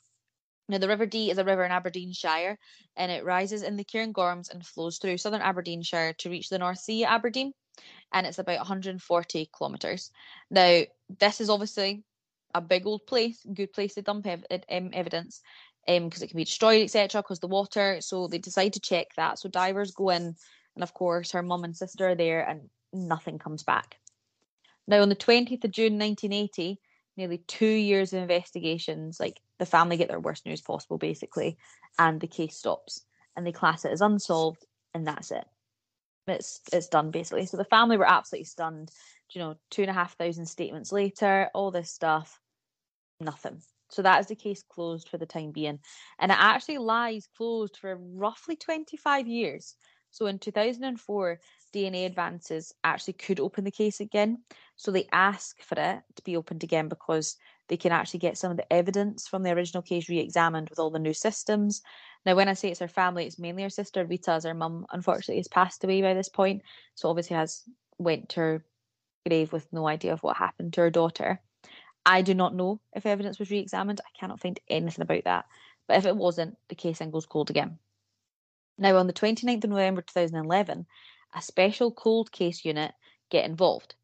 Now, 0.69 0.78
the 0.78 0.88
River 0.88 1.07
Dee 1.07 1.31
is 1.31 1.38
a 1.38 1.45
river 1.45 1.64
in 1.64 1.73
Aberdeenshire 1.73 2.59
and 2.97 3.11
it 3.11 3.25
rises 3.25 3.62
in 3.62 3.76
the 3.76 3.85
Cairngorms 3.85 4.50
and 4.50 4.64
flows 4.64 4.99
through 4.99 5.17
southern 5.17 5.40
Aberdeenshire 5.40 6.12
to 6.19 6.31
reach 6.31 6.50
the 6.50 6.59
North 6.59 6.78
Sea 6.78 7.05
at 7.05 7.12
Aberdeen 7.12 7.55
and 8.12 8.26
it's 8.26 8.38
about 8.38 8.58
140 8.58 9.50
kilometres. 9.56 10.11
Now, 10.50 10.82
this 11.18 11.40
is 11.40 11.50
obviously 11.50 12.04
a 12.54 12.61
big 12.61 12.87
old 12.87 13.06
place, 13.06 13.44
good 13.52 13.73
place 13.73 13.94
to 13.94 14.02
dump 14.02 14.26
ev- 14.26 14.44
um, 14.70 14.90
evidence 14.92 15.42
because 15.87 16.23
um, 16.23 16.25
it 16.25 16.28
can 16.28 16.37
be 16.37 16.44
destroyed, 16.44 16.82
etc., 16.82 17.23
because 17.23 17.40
the 17.40 17.47
water. 17.47 17.99
So 18.00 18.28
they 18.28 18.38
decide 18.38 18.75
to 18.75 18.80
check 18.80 19.08
that. 19.16 19.38
So 19.38 19.49
divers 19.49 19.92
go 19.92 20.11
in, 20.11 20.35
and 20.75 20.82
of 20.82 20.94
course, 20.94 21.32
her 21.32 21.42
mum 21.42 21.64
and 21.64 21.76
sister 21.76 22.08
are 22.08 22.14
there, 22.14 22.47
and 22.47 22.68
nothing 22.92 23.38
comes 23.38 23.62
back. 23.62 23.97
Now, 24.87 25.02
on 25.02 25.08
the 25.08 25.16
20th 25.16 25.64
of 25.64 25.70
June 25.70 25.99
1980, 25.99 26.80
nearly 27.16 27.38
two 27.38 27.66
years 27.66 28.12
of 28.12 28.23
investigations, 28.23 29.18
like 29.20 29.40
the 29.58 29.66
family 29.66 29.97
get 29.97 30.08
their 30.08 30.20
worst 30.20 30.47
news 30.47 30.61
possible, 30.61 30.99
basically, 30.99 31.58
and 31.99 32.20
the 32.20 32.26
case 32.26 32.56
stops, 32.56 33.02
and 33.37 33.47
they 33.47 33.52
class 33.52 33.85
it 33.85 33.92
as 33.92 34.00
unsolved, 34.00 34.64
and 34.94 35.06
that's 35.06 35.30
it 35.30 35.44
it's 36.30 36.61
it's 36.73 36.88
done 36.88 37.11
basically. 37.11 37.47
So 37.47 37.56
the 37.56 37.64
family 37.64 37.97
were 37.97 38.08
absolutely 38.08 38.44
stunned. 38.44 38.90
You 39.30 39.40
know, 39.40 39.56
two 39.70 39.82
and 39.82 39.90
a 39.90 39.94
half 39.94 40.16
thousand 40.16 40.47
statements 40.47 40.92
later, 40.92 41.50
all 41.54 41.70
this 41.70 41.90
stuff, 41.90 42.40
nothing. 43.20 43.61
So 43.90 44.02
that 44.02 44.20
is 44.20 44.26
the 44.26 44.37
case 44.37 44.62
closed 44.68 45.08
for 45.08 45.18
the 45.18 45.26
time 45.26 45.50
being, 45.50 45.78
and 46.18 46.32
it 46.32 46.38
actually 46.38 46.78
lies 46.78 47.28
closed 47.37 47.76
for 47.76 47.97
roughly 47.97 48.56
twenty 48.56 48.97
five 48.97 49.26
years. 49.26 49.75
So 50.11 50.26
in 50.26 50.38
two 50.38 50.50
thousand 50.50 50.85
and 50.85 51.00
four, 51.00 51.40
DNA 51.75 52.06
advances 52.06 52.73
actually 52.85 53.14
could 53.14 53.40
open 53.40 53.64
the 53.64 53.70
case 53.70 54.00
again. 54.00 54.42
So 54.76 54.90
they 54.90 55.06
ask 55.12 55.61
for 55.62 55.78
it 55.78 56.00
to 56.16 56.23
be 56.23 56.37
opened 56.37 56.62
again 56.62 56.88
because 56.88 57.37
they 57.68 57.76
can 57.76 57.92
actually 57.92 58.20
get 58.20 58.38
some 58.38 58.50
of 58.50 58.56
the 58.56 58.73
evidence 58.73 59.28
from 59.28 59.42
the 59.42 59.52
original 59.52 59.82
case 59.82 60.08
re-examined 60.08 60.70
with 60.70 60.78
all 60.78 60.90
the 60.90 60.99
new 60.99 61.12
systems. 61.12 61.82
Now, 62.28 62.35
when 62.35 62.49
I 62.49 62.52
say 62.52 62.68
it's 62.68 62.80
her 62.80 62.88
family, 62.88 63.25
it's 63.25 63.38
mainly 63.38 63.62
her 63.62 63.70
sister 63.70 64.04
Rita, 64.04 64.32
as 64.32 64.44
her 64.44 64.52
mum 64.52 64.85
unfortunately 64.92 65.38
has 65.38 65.49
passed 65.49 65.82
away 65.82 66.02
by 66.02 66.12
this 66.12 66.28
point. 66.28 66.61
So 66.94 67.08
obviously 67.08 67.37
has 67.37 67.62
went 67.97 68.28
to 68.28 68.40
her 68.40 68.64
grave 69.26 69.50
with 69.50 69.66
no 69.73 69.88
idea 69.88 70.12
of 70.12 70.23
what 70.23 70.37
happened 70.37 70.75
to 70.75 70.82
her 70.82 70.90
daughter. 70.90 71.40
I 72.04 72.20
do 72.20 72.35
not 72.35 72.54
know 72.54 72.82
if 72.92 73.06
evidence 73.06 73.38
was 73.38 73.50
re-examined. 73.50 74.02
I 74.02 74.18
cannot 74.20 74.40
find 74.40 74.61
anything 74.68 75.00
about 75.00 75.25
that. 75.25 75.47
But 75.86 75.97
if 75.97 76.04
it 76.04 76.19
wasn't, 76.19 76.58
the 76.69 76.75
case 76.75 76.99
then 76.99 77.10
goes 77.10 77.25
cold 77.25 77.49
again. 77.49 77.78
Now, 78.76 78.99
on 78.99 79.06
the 79.06 79.14
29th 79.14 79.64
of 79.64 79.71
November 79.71 80.02
2011, 80.02 80.84
a 81.34 81.41
special 81.41 81.91
cold 81.93 82.30
case 82.30 82.62
unit 82.62 82.93
get 83.30 83.47
involved. 83.47 83.95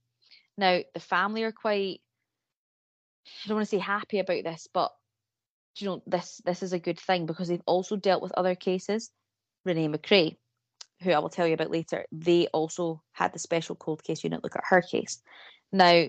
Now, 0.56 0.80
the 0.94 1.00
family 1.00 1.42
are 1.42 1.52
quite, 1.52 2.00
I 3.44 3.48
don't 3.48 3.56
want 3.56 3.68
to 3.68 3.76
say 3.76 3.80
happy 3.80 4.18
about 4.18 4.44
this, 4.44 4.66
but 4.72 4.92
you 5.76 5.86
know, 5.86 6.02
this 6.06 6.40
this 6.44 6.62
is 6.62 6.72
a 6.72 6.78
good 6.78 6.98
thing 6.98 7.26
because 7.26 7.48
they've 7.48 7.62
also 7.66 7.96
dealt 7.96 8.22
with 8.22 8.32
other 8.32 8.54
cases. 8.54 9.10
Renee 9.64 9.88
McRae, 9.88 10.36
who 11.02 11.10
I 11.10 11.18
will 11.18 11.30
tell 11.30 11.46
you 11.46 11.54
about 11.54 11.70
later, 11.70 12.04
they 12.12 12.46
also 12.48 13.02
had 13.12 13.32
the 13.32 13.38
special 13.38 13.74
cold 13.74 14.04
case 14.04 14.22
unit 14.22 14.42
look 14.42 14.56
at 14.56 14.64
her 14.68 14.82
case. 14.82 15.22
Now, 15.72 16.06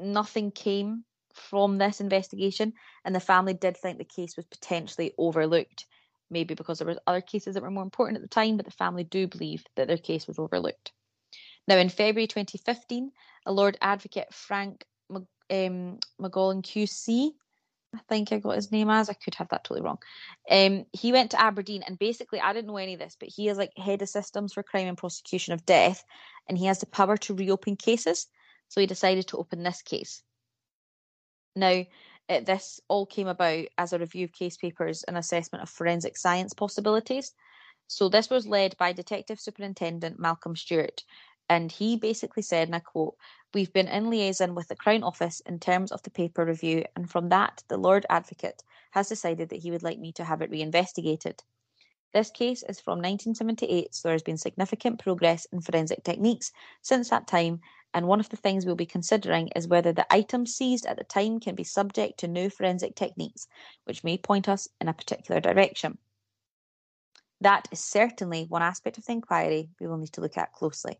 nothing 0.00 0.50
came 0.50 1.04
from 1.34 1.78
this 1.78 2.00
investigation, 2.00 2.74
and 3.04 3.14
the 3.14 3.20
family 3.20 3.54
did 3.54 3.76
think 3.76 3.98
the 3.98 4.04
case 4.04 4.36
was 4.36 4.46
potentially 4.46 5.12
overlooked, 5.16 5.86
maybe 6.30 6.54
because 6.54 6.78
there 6.78 6.86
was 6.86 6.98
other 7.06 7.20
cases 7.20 7.54
that 7.54 7.62
were 7.62 7.70
more 7.70 7.84
important 7.84 8.16
at 8.16 8.22
the 8.22 8.28
time, 8.28 8.56
but 8.56 8.66
the 8.66 8.72
family 8.72 9.04
do 9.04 9.26
believe 9.26 9.64
that 9.76 9.88
their 9.88 9.96
case 9.96 10.26
was 10.26 10.38
overlooked. 10.38 10.92
Now, 11.68 11.76
in 11.76 11.88
February 11.88 12.26
2015, 12.26 13.12
a 13.46 13.52
Lord 13.52 13.78
Advocate 13.80 14.32
Frank 14.34 14.84
um, 15.50 15.98
QC 16.20 17.30
I 17.94 17.98
think 18.08 18.32
I 18.32 18.38
got 18.38 18.56
his 18.56 18.72
name 18.72 18.88
as. 18.88 19.10
I 19.10 19.14
could 19.14 19.34
have 19.34 19.48
that 19.50 19.64
totally 19.64 19.82
wrong. 19.82 19.98
Um, 20.50 20.86
he 20.92 21.12
went 21.12 21.32
to 21.32 21.40
Aberdeen, 21.40 21.82
and 21.86 21.98
basically, 21.98 22.40
I 22.40 22.52
didn't 22.52 22.68
know 22.68 22.78
any 22.78 22.94
of 22.94 23.00
this, 23.00 23.16
but 23.18 23.28
he 23.28 23.48
is 23.48 23.58
like 23.58 23.76
head 23.76 24.00
of 24.00 24.08
systems 24.08 24.54
for 24.54 24.62
crime 24.62 24.88
and 24.88 24.96
prosecution 24.96 25.52
of 25.52 25.66
death, 25.66 26.02
and 26.48 26.56
he 26.56 26.66
has 26.66 26.78
the 26.78 26.86
power 26.86 27.16
to 27.18 27.34
reopen 27.34 27.76
cases. 27.76 28.26
So 28.68 28.80
he 28.80 28.86
decided 28.86 29.28
to 29.28 29.36
open 29.36 29.62
this 29.62 29.82
case. 29.82 30.22
Now, 31.54 31.84
it, 32.28 32.46
this 32.46 32.80
all 32.88 33.04
came 33.04 33.26
about 33.26 33.66
as 33.76 33.92
a 33.92 33.98
review 33.98 34.24
of 34.24 34.32
case 34.32 34.56
papers 34.56 35.02
and 35.02 35.18
assessment 35.18 35.62
of 35.62 35.68
forensic 35.68 36.16
science 36.16 36.54
possibilities. 36.54 37.32
So 37.88 38.08
this 38.08 38.30
was 38.30 38.46
led 38.46 38.76
by 38.78 38.94
Detective 38.94 39.38
Superintendent 39.38 40.18
Malcolm 40.18 40.56
Stewart, 40.56 41.04
and 41.50 41.70
he 41.70 41.96
basically 41.96 42.42
said, 42.42 42.68
and 42.68 42.74
I 42.74 42.78
quote, 42.78 43.16
We've 43.54 43.72
been 43.72 43.88
in 43.88 44.08
liaison 44.08 44.54
with 44.54 44.68
the 44.68 44.76
Crown 44.76 45.02
Office 45.02 45.40
in 45.40 45.58
terms 45.58 45.92
of 45.92 46.02
the 46.02 46.10
paper 46.10 46.42
review, 46.42 46.86
and 46.96 47.10
from 47.10 47.28
that, 47.28 47.62
the 47.68 47.76
Lord 47.76 48.06
Advocate 48.08 48.62
has 48.92 49.10
decided 49.10 49.50
that 49.50 49.60
he 49.60 49.70
would 49.70 49.82
like 49.82 49.98
me 49.98 50.10
to 50.12 50.24
have 50.24 50.40
it 50.40 50.50
reinvestigated. 50.50 51.42
This 52.14 52.30
case 52.30 52.62
is 52.62 52.80
from 52.80 52.98
1978, 52.98 53.94
so 53.94 54.08
there 54.08 54.14
has 54.14 54.22
been 54.22 54.38
significant 54.38 55.00
progress 55.00 55.46
in 55.52 55.60
forensic 55.60 56.02
techniques 56.02 56.50
since 56.80 57.10
that 57.10 57.26
time, 57.26 57.60
and 57.92 58.08
one 58.08 58.20
of 58.20 58.30
the 58.30 58.38
things 58.38 58.64
we'll 58.64 58.74
be 58.74 58.86
considering 58.86 59.48
is 59.48 59.68
whether 59.68 59.92
the 59.92 60.10
items 60.10 60.54
seized 60.54 60.86
at 60.86 60.96
the 60.96 61.04
time 61.04 61.38
can 61.38 61.54
be 61.54 61.64
subject 61.64 62.20
to 62.20 62.28
new 62.28 62.48
forensic 62.48 62.94
techniques, 62.94 63.48
which 63.84 64.02
may 64.02 64.16
point 64.16 64.48
us 64.48 64.66
in 64.80 64.88
a 64.88 64.94
particular 64.94 65.42
direction. 65.42 65.98
That 67.42 67.68
is 67.70 67.80
certainly 67.80 68.46
one 68.48 68.62
aspect 68.62 68.96
of 68.96 69.04
the 69.04 69.12
inquiry 69.12 69.68
we 69.78 69.86
will 69.86 69.98
need 69.98 70.12
to 70.14 70.22
look 70.22 70.38
at 70.38 70.54
closely. 70.54 70.98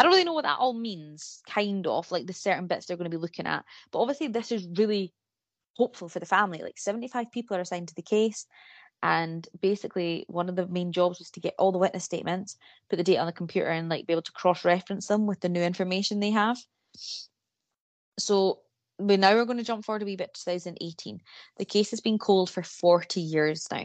I 0.00 0.02
don't 0.02 0.12
really 0.12 0.24
know 0.24 0.32
what 0.32 0.44
that 0.44 0.58
all 0.58 0.72
means, 0.72 1.42
kind 1.46 1.86
of, 1.86 2.10
like 2.10 2.26
the 2.26 2.32
certain 2.32 2.66
bits 2.66 2.86
they're 2.86 2.96
going 2.96 3.10
to 3.10 3.14
be 3.14 3.20
looking 3.20 3.46
at. 3.46 3.66
But 3.92 3.98
obviously, 3.98 4.28
this 4.28 4.50
is 4.50 4.66
really 4.78 5.12
hopeful 5.76 6.08
for 6.08 6.20
the 6.20 6.24
family. 6.24 6.62
Like 6.62 6.78
75 6.78 7.30
people 7.30 7.58
are 7.58 7.60
assigned 7.60 7.88
to 7.88 7.94
the 7.94 8.00
case. 8.00 8.46
And 9.02 9.46
basically, 9.60 10.24
one 10.26 10.48
of 10.48 10.56
the 10.56 10.66
main 10.66 10.92
jobs 10.92 11.18
was 11.18 11.30
to 11.32 11.40
get 11.40 11.54
all 11.58 11.70
the 11.70 11.76
witness 11.76 12.04
statements, 12.04 12.56
put 12.88 12.96
the 12.96 13.02
data 13.02 13.20
on 13.20 13.26
the 13.26 13.32
computer, 13.32 13.68
and 13.68 13.90
like 13.90 14.06
be 14.06 14.14
able 14.14 14.22
to 14.22 14.32
cross 14.32 14.64
reference 14.64 15.06
them 15.06 15.26
with 15.26 15.40
the 15.40 15.50
new 15.50 15.60
information 15.60 16.18
they 16.18 16.30
have. 16.30 16.56
So 18.18 18.60
we 18.98 19.18
now 19.18 19.36
are 19.36 19.44
going 19.44 19.58
to 19.58 19.64
jump 19.64 19.84
forward 19.84 20.00
a 20.00 20.06
wee 20.06 20.16
bit 20.16 20.32
to 20.32 20.44
2018. 20.44 21.20
The 21.58 21.66
case 21.66 21.90
has 21.90 22.00
been 22.00 22.16
cold 22.16 22.48
for 22.48 22.62
40 22.62 23.20
years 23.20 23.66
now. 23.70 23.84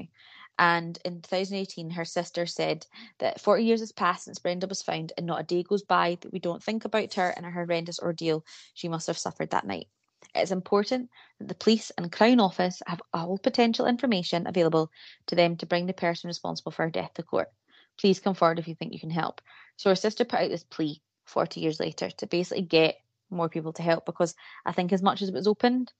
And 0.57 0.97
in 1.03 1.21
2018, 1.21 1.89
her 1.91 2.05
sister 2.05 2.45
said 2.45 2.85
that 3.19 3.41
40 3.41 3.63
years 3.63 3.81
has 3.81 3.91
passed 3.91 4.25
since 4.25 4.39
Brenda 4.39 4.67
was 4.67 4.81
found, 4.81 5.11
and 5.17 5.25
not 5.25 5.41
a 5.41 5.43
day 5.43 5.63
goes 5.63 5.83
by 5.83 6.17
that 6.21 6.31
we 6.31 6.39
don't 6.39 6.63
think 6.63 6.85
about 6.85 7.13
her 7.15 7.29
and 7.29 7.45
her 7.45 7.51
horrendous 7.51 7.99
ordeal 7.99 8.45
she 8.73 8.87
must 8.87 9.07
have 9.07 9.17
suffered 9.17 9.49
that 9.51 9.67
night. 9.67 9.87
It 10.33 10.41
is 10.41 10.51
important 10.51 11.09
that 11.39 11.47
the 11.47 11.55
police 11.55 11.91
and 11.97 12.11
Crown 12.11 12.39
Office 12.39 12.81
have 12.87 13.01
all 13.13 13.37
potential 13.37 13.85
information 13.85 14.47
available 14.47 14.89
to 15.27 15.35
them 15.35 15.57
to 15.57 15.65
bring 15.65 15.85
the 15.85 15.93
person 15.93 16.27
responsible 16.27 16.71
for 16.71 16.83
her 16.83 16.89
death 16.89 17.13
to 17.15 17.23
court. 17.23 17.49
Please 17.97 18.19
come 18.19 18.33
forward 18.33 18.59
if 18.59 18.67
you 18.67 18.75
think 18.75 18.93
you 18.93 18.99
can 18.99 19.09
help. 19.09 19.41
So 19.77 19.89
her 19.89 19.95
sister 19.95 20.25
put 20.25 20.39
out 20.39 20.49
this 20.49 20.63
plea 20.63 21.01
40 21.25 21.59
years 21.59 21.79
later 21.79 22.09
to 22.09 22.27
basically 22.27 22.63
get 22.63 22.97
more 23.29 23.49
people 23.49 23.73
to 23.73 23.83
help 23.83 24.05
because 24.05 24.35
I 24.65 24.71
think 24.71 24.93
as 24.93 25.01
much 25.01 25.21
as 25.21 25.29
it 25.29 25.33
was 25.33 25.47
opened, 25.47 25.91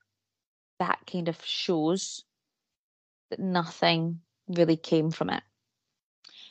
that 0.80 1.00
kind 1.12 1.30
of 1.30 1.44
shows 1.44 2.24
that 3.30 3.39
nothing 3.39 4.22
really 4.48 4.78
came 4.78 5.12
from 5.12 5.30
it. 5.30 5.44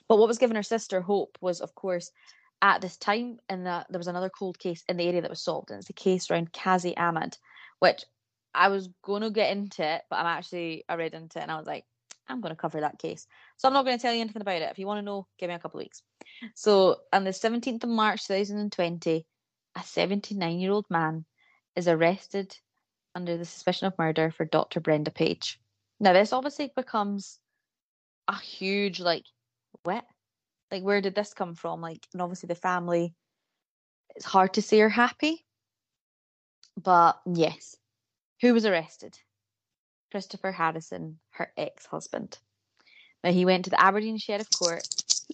But 0.09 0.19
what 0.19 0.29
was 0.29 0.39
giving 0.39 0.57
her 0.57 0.63
sister 0.63 1.01
hope 1.01 1.39
was, 1.41 1.61
of 1.61 1.75
course, 1.75 2.11
at 2.61 2.81
this 2.81 2.97
time, 2.97 3.39
and 3.49 3.67
that 3.67 3.87
there 3.91 3.99
was 3.99 4.09
another 4.09 4.31
cold 4.31 4.59
case 4.59 4.85
in 4.89 4.97
the 4.97 5.07
area 5.07 5.23
that 5.23 5.31
was 5.31 5.43
solved, 5.43 5.71
and 5.71 5.79
it's 5.79 5.87
the 5.87 5.93
case 5.93 6.31
around 6.31 6.53
Kazi 6.53 6.97
Ahmad, 6.97 7.37
which 7.79 8.05
I 8.55 8.69
was 8.69 8.89
going 9.03 9.23
to 9.23 9.31
get 9.31 9.51
into 9.51 9.83
it, 9.83 10.03
but 10.09 10.17
I'm 10.17 10.27
actually 10.27 10.85
I 10.89 10.95
read 10.95 11.15
into 11.15 11.39
it 11.39 11.43
and 11.43 11.51
I 11.51 11.57
was 11.57 11.67
like, 11.67 11.85
I'm 12.29 12.41
going 12.41 12.55
to 12.55 12.61
cover 12.61 12.81
that 12.81 12.99
case. 12.99 13.27
So 13.57 13.69
I'm 13.69 13.75
not 13.75 13.85
going 13.85 13.99
to 13.99 14.03
tell 14.03 14.15
you 14.15 14.21
anything 14.21 14.43
about 14.43 14.63
it. 14.63 14.71
If 14.71 14.79
you 14.79 14.87
want 14.87 14.99
to 14.99 15.05
know, 15.05 15.27
give 15.39 15.49
me 15.49 15.55
a 15.55 15.59
couple 15.59 15.81
of 15.81 15.85
weeks. 15.85 16.03
So 16.55 17.01
on 17.13 17.25
the 17.25 17.31
17th 17.31 17.85
of 17.85 17.91
March 17.91 18.27
2020, 18.27 19.27
a 19.77 19.83
79 19.83 20.59
year 20.59 20.71
old 20.71 20.87
man 20.89 21.25
is 21.77 21.89
arrested 21.89 22.57
under 23.15 23.37
the 23.37 23.45
suspicion 23.45 23.87
of 23.87 23.99
murder 23.99 24.31
for 24.31 24.45
Dr. 24.45 24.81
Brenda 24.81 25.11
Page. 25.11 25.61
Now, 26.01 26.13
this 26.13 26.33
obviously 26.33 26.73
becomes 26.75 27.39
a 28.29 28.37
huge, 28.39 29.01
like, 29.01 29.25
what? 29.83 30.05
Like, 30.71 30.83
where 30.83 31.01
did 31.01 31.15
this 31.15 31.35
come 31.35 31.55
from? 31.55 31.81
Like, 31.81 32.07
and 32.13 32.23
obviously 32.23 32.47
the 32.49 32.55
family, 32.55 33.15
it's 34.17 34.25
hard 34.25 34.55
to 34.55 34.63
say 34.63 34.81
are 34.81 34.89
happy. 34.89 35.45
But 36.81 37.21
yes, 37.27 37.77
who 38.41 38.53
was 38.53 38.67
arrested? 38.67 39.17
Christopher 40.11 40.53
Harrison, 40.53 41.19
her 41.31 41.53
ex 41.57 41.87
husband. 41.87 42.39
Now, 43.23 43.33
he 43.33 43.45
went 43.45 43.65
to 43.65 43.71
the 43.71 43.81
Aberdeen 43.81 44.19
Sheriff 44.19 44.49
Court. 44.51 44.87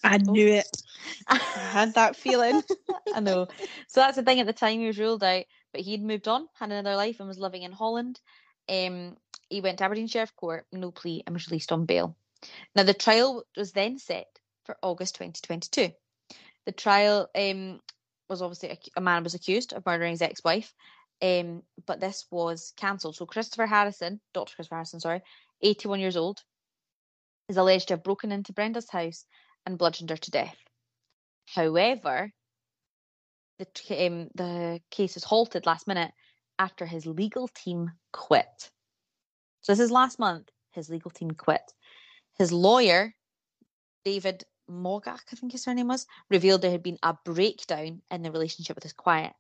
I 0.05 0.19
knew 0.19 0.47
it. 0.47 0.83
I 1.27 1.37
had 1.37 1.95
that 1.95 2.17
feeling. 2.17 2.63
I 3.15 3.21
know. 3.21 3.49
So 3.89 4.01
that's 4.01 4.17
the 4.17 4.23
thing. 4.23 4.41
At 4.41 4.47
the 4.47 4.53
time, 4.53 4.81
he 4.81 4.87
was 4.87 4.99
ruled 4.99 5.25
out, 5.25 5.45
but 5.73 5.81
he'd 5.81 6.03
moved 6.03 6.29
on, 6.29 6.47
had 6.55 6.71
another 6.71 6.97
life, 6.97 7.19
and 7.19 7.29
was 7.29 7.39
living 7.39 7.63
in 7.63 7.73
Holland. 7.73 8.21
Um, 8.69 9.17
he 9.49 9.61
went 9.61 9.79
to 9.79 9.85
Aberdeen 9.85 10.07
Sheriff 10.07 10.35
Court, 10.37 10.67
no 10.73 10.93
plea, 10.93 11.25
and 11.27 11.35
was 11.35 11.49
released 11.49 11.73
on 11.73 11.85
bail. 11.85 12.17
Now, 12.75 12.85
the 12.85 12.95
trial 12.95 13.45
was 13.57 13.73
then 13.73 13.99
set 13.99 14.27
for 14.65 14.77
August 14.83 15.17
2022. 15.17 15.93
The 16.67 16.73
trial 16.73 17.29
um, 17.35 17.81
was 18.29 18.43
obviously 18.43 18.71
a, 18.71 18.79
a 18.97 19.01
man 19.01 19.25
was 19.25 19.35
accused 19.35 19.73
of 19.73 19.85
murdering 19.85 20.13
his 20.13 20.23
ex-wife, 20.23 20.73
um, 21.23 21.63
but 21.87 22.01
this 22.01 22.27
was 22.31 22.73
cancelled. 22.77 23.17
So 23.17 23.27
Christopher 23.27 23.67
Harrison, 23.67 24.21
Dr. 24.33 24.55
Christopher 24.55 24.77
Harrison, 24.77 25.01
sorry, 25.01 25.23
81 25.63 26.01
years 26.01 26.17
old, 26.17 26.41
is 27.49 27.57
alleged 27.57 27.89
to 27.89 27.95
have 27.95 28.05
broken 28.05 28.33
into 28.33 28.53
Brenda's 28.53 28.89
house 28.89 29.25
and 29.67 29.77
bludgeoned 29.77 30.11
her 30.11 30.17
to 30.17 30.31
death. 30.31 30.57
However, 31.47 32.31
the 33.59 34.07
um, 34.07 34.29
the 34.35 34.81
case 34.91 35.15
was 35.15 35.25
halted 35.25 35.67
last 35.67 35.87
minute 35.87 36.13
after 36.59 36.87
his 36.87 37.07
legal 37.07 37.49
team 37.49 37.91
quit. 38.13 38.71
So 39.63 39.73
this 39.73 39.81
is 39.81 39.91
last 39.91 40.19
month. 40.19 40.49
His 40.73 40.89
legal 40.89 41.11
team 41.11 41.33
quit. 41.33 41.63
His 42.41 42.53
lawyer, 42.53 43.15
David 44.03 44.45
Mogak, 44.67 45.21
I 45.31 45.37
think 45.37 45.53
his 45.53 45.63
surname 45.63 45.89
was, 45.89 46.07
revealed 46.31 46.63
there 46.63 46.71
had 46.71 46.83
been 46.83 46.99
a 47.03 47.13
breakdown 47.23 48.01
in 48.11 48.23
the 48.23 48.33
relationship 48.33 48.77
with 48.77 48.83
his 48.83 48.95
client. 48.95 49.35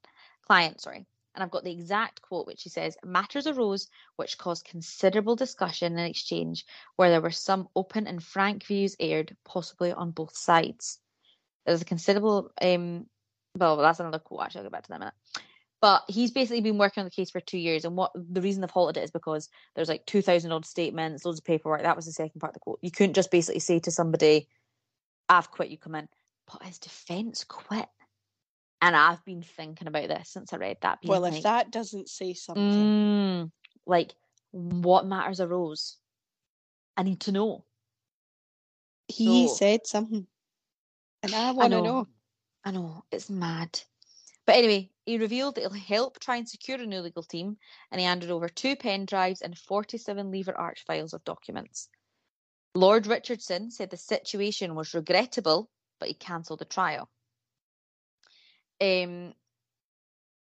Client, 0.46 0.82
sorry. 0.82 1.06
And 1.34 1.42
I've 1.42 1.50
got 1.50 1.64
the 1.64 1.72
exact 1.72 2.20
quote, 2.20 2.46
which 2.46 2.62
he 2.62 2.68
says 2.68 2.98
Matters 3.02 3.46
arose 3.46 3.88
which 4.16 4.36
caused 4.36 4.66
considerable 4.66 5.34
discussion 5.34 5.96
and 5.96 6.10
exchange, 6.10 6.66
where 6.96 7.08
there 7.08 7.22
were 7.22 7.30
some 7.30 7.70
open 7.74 8.06
and 8.06 8.22
frank 8.22 8.66
views 8.66 8.96
aired, 9.00 9.34
possibly 9.46 9.92
on 9.92 10.10
both 10.10 10.36
sides. 10.36 10.98
There's 11.64 11.80
a 11.80 11.86
considerable, 11.86 12.50
um, 12.60 13.06
well, 13.56 13.78
that's 13.78 14.00
another 14.00 14.18
quote, 14.18 14.42
actually, 14.42 14.58
I'll 14.58 14.64
get 14.64 14.72
back 14.72 14.82
to 14.82 14.88
that 14.90 14.96
in 14.96 15.02
a 15.02 15.04
minute. 15.06 15.14
But 15.80 16.04
he's 16.08 16.30
basically 16.30 16.60
been 16.60 16.76
working 16.76 17.00
on 17.00 17.06
the 17.06 17.10
case 17.10 17.30
for 17.30 17.40
two 17.40 17.58
years, 17.58 17.84
and 17.86 17.96
what 17.96 18.12
the 18.14 18.42
reason 18.42 18.60
they've 18.60 18.70
halted 18.70 18.98
it 18.98 19.04
is 19.04 19.10
because 19.10 19.48
there's 19.74 19.88
like 19.88 20.04
two 20.04 20.20
thousand 20.20 20.52
odd 20.52 20.66
statements, 20.66 21.24
loads 21.24 21.38
of 21.38 21.44
paperwork. 21.44 21.82
That 21.82 21.96
was 21.96 22.04
the 22.06 22.12
second 22.12 22.40
part 22.40 22.50
of 22.50 22.54
the 22.54 22.60
quote. 22.60 22.78
You 22.82 22.90
couldn't 22.90 23.14
just 23.14 23.30
basically 23.30 23.60
say 23.60 23.78
to 23.80 23.90
somebody, 23.90 24.46
"I've 25.28 25.50
quit, 25.50 25.70
you 25.70 25.78
come 25.78 25.94
in." 25.94 26.08
But 26.52 26.64
his 26.64 26.78
defence 26.78 27.44
quit, 27.44 27.88
and 28.82 28.94
I've 28.94 29.24
been 29.24 29.42
thinking 29.42 29.88
about 29.88 30.08
this 30.08 30.28
since 30.28 30.52
I 30.52 30.58
read 30.58 30.76
that. 30.82 31.00
being 31.00 31.12
well, 31.12 31.22
like, 31.22 31.34
if 31.36 31.42
that 31.44 31.70
doesn't 31.70 32.10
say 32.10 32.34
something, 32.34 32.66
Mm, 32.66 33.50
like, 33.86 34.14
what 34.50 35.06
matters 35.06 35.40
arose? 35.40 35.96
I 36.96 37.04
need 37.04 37.20
to 37.20 37.32
know. 37.32 37.64
he 39.08 39.46
so- 39.48 39.54
said 39.54 39.86
something, 39.86 40.26
and 41.22 41.34
I 41.34 41.48
I 41.48 41.52
want 41.52 41.72
to 41.72 41.78
know. 41.78 41.84
know. 41.84 42.08
I 42.64 42.70
know, 42.72 43.04
it's 43.10 43.30
mad. 43.30 43.80
But 44.46 44.56
anyway, 44.56 44.90
he 45.10 45.18
revealed 45.18 45.56
that 45.56 45.62
he'll 45.62 45.70
help 45.70 46.20
try 46.20 46.36
and 46.36 46.48
secure 46.48 46.80
a 46.80 46.86
new 46.86 47.00
legal 47.00 47.22
team, 47.22 47.56
and 47.90 48.00
he 48.00 48.06
handed 48.06 48.30
over 48.30 48.48
two 48.48 48.76
pen 48.76 49.04
drives 49.04 49.42
and 49.42 49.58
47 49.58 50.30
lever 50.30 50.56
arch 50.56 50.84
files 50.86 51.12
of 51.12 51.24
documents. 51.24 51.88
Lord 52.74 53.06
Richardson 53.06 53.70
said 53.70 53.90
the 53.90 53.96
situation 53.96 54.74
was 54.74 54.94
regrettable, 54.94 55.68
but 55.98 56.08
he 56.08 56.14
cancelled 56.14 56.60
the 56.60 56.64
trial. 56.64 57.10
Um, 58.80 59.34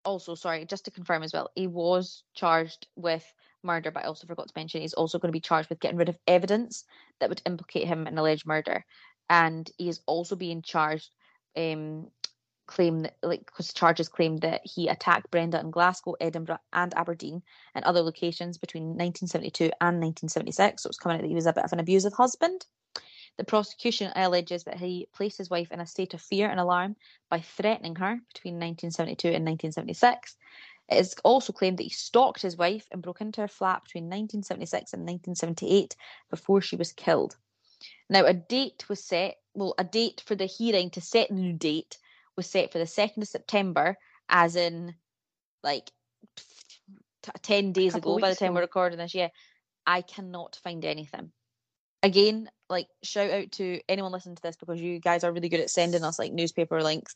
also, 0.04 0.34
sorry, 0.34 0.66
just 0.66 0.84
to 0.84 0.90
confirm 0.90 1.22
as 1.22 1.32
well, 1.32 1.50
he 1.54 1.66
was 1.66 2.22
charged 2.34 2.86
with 2.94 3.24
murder, 3.62 3.90
but 3.90 4.04
I 4.04 4.06
also 4.06 4.26
forgot 4.26 4.48
to 4.48 4.52
mention 4.54 4.82
he's 4.82 4.94
also 4.94 5.18
going 5.18 5.30
to 5.30 5.36
be 5.36 5.40
charged 5.40 5.70
with 5.70 5.80
getting 5.80 5.98
rid 5.98 6.10
of 6.10 6.18
evidence 6.26 6.84
that 7.20 7.28
would 7.28 7.42
implicate 7.46 7.86
him 7.86 8.06
in 8.06 8.18
alleged 8.18 8.46
murder. 8.46 8.84
And 9.30 9.68
he 9.78 9.88
is 9.88 10.00
also 10.06 10.36
being 10.36 10.62
charged, 10.62 11.10
um, 11.56 12.10
claim 12.68 13.00
that, 13.00 13.16
like, 13.22 13.46
because 13.46 13.72
charges 13.72 14.08
claim 14.08 14.36
that 14.38 14.60
he 14.62 14.86
attacked 14.86 15.30
Brenda 15.30 15.58
in 15.58 15.72
Glasgow, 15.72 16.14
Edinburgh, 16.20 16.60
and 16.72 16.94
Aberdeen 16.96 17.42
and 17.74 17.84
other 17.84 18.02
locations 18.02 18.58
between 18.58 18.84
1972 18.84 19.64
and 19.80 20.00
1976. 20.00 20.82
So 20.82 20.88
it's 20.88 20.98
coming 20.98 21.16
out 21.16 21.22
that 21.22 21.28
he 21.28 21.34
was 21.34 21.46
a 21.46 21.52
bit 21.52 21.64
of 21.64 21.72
an 21.72 21.80
abusive 21.80 22.12
husband. 22.12 22.64
The 23.38 23.44
prosecution 23.44 24.12
alleges 24.14 24.64
that 24.64 24.78
he 24.78 25.08
placed 25.14 25.38
his 25.38 25.50
wife 25.50 25.72
in 25.72 25.80
a 25.80 25.86
state 25.86 26.14
of 26.14 26.20
fear 26.20 26.48
and 26.48 26.60
alarm 26.60 26.96
by 27.30 27.40
threatening 27.40 27.96
her 27.96 28.20
between 28.32 28.54
1972 28.54 29.28
and 29.28 29.44
1976. 29.44 30.36
It 30.88 30.96
is 30.98 31.14
also 31.24 31.52
claimed 31.52 31.78
that 31.78 31.84
he 31.84 31.90
stalked 31.90 32.42
his 32.42 32.56
wife 32.56 32.86
and 32.90 33.02
broke 33.02 33.20
into 33.20 33.40
her 33.40 33.48
flat 33.48 33.84
between 33.84 34.04
1976 34.04 34.92
and 34.92 35.02
1978 35.02 35.96
before 36.30 36.60
she 36.60 36.76
was 36.76 36.92
killed. 36.92 37.36
Now, 38.10 38.24
a 38.24 38.34
date 38.34 38.88
was 38.88 39.04
set, 39.04 39.36
well, 39.54 39.74
a 39.78 39.84
date 39.84 40.22
for 40.26 40.34
the 40.34 40.46
hearing 40.46 40.90
to 40.90 41.00
set 41.00 41.28
the 41.28 41.34
new 41.34 41.52
date 41.52 41.98
was 42.38 42.48
set 42.48 42.72
for 42.72 42.78
the 42.78 42.86
2nd 42.86 43.18
of 43.18 43.28
September, 43.28 43.98
as 44.30 44.56
in 44.56 44.94
like 45.62 45.90
t- 47.22 47.30
10 47.42 47.72
days 47.72 47.94
ago 47.94 48.18
by 48.18 48.30
the 48.30 48.36
time 48.36 48.54
we're 48.54 48.62
recording 48.62 48.98
this. 48.98 49.14
Yeah, 49.14 49.28
I 49.86 50.00
cannot 50.00 50.58
find 50.62 50.82
anything 50.86 51.32
again, 52.02 52.48
like 52.68 52.88
shout 53.02 53.30
out 53.30 53.52
to 53.52 53.80
anyone 53.88 54.12
listening 54.12 54.36
to 54.36 54.42
this 54.42 54.56
because 54.56 54.80
you 54.80 55.00
guys 55.00 55.24
are 55.24 55.32
really 55.32 55.48
good 55.48 55.60
at 55.60 55.70
sending 55.70 56.04
us 56.04 56.18
like 56.18 56.32
newspaper 56.32 56.82
links. 56.82 57.14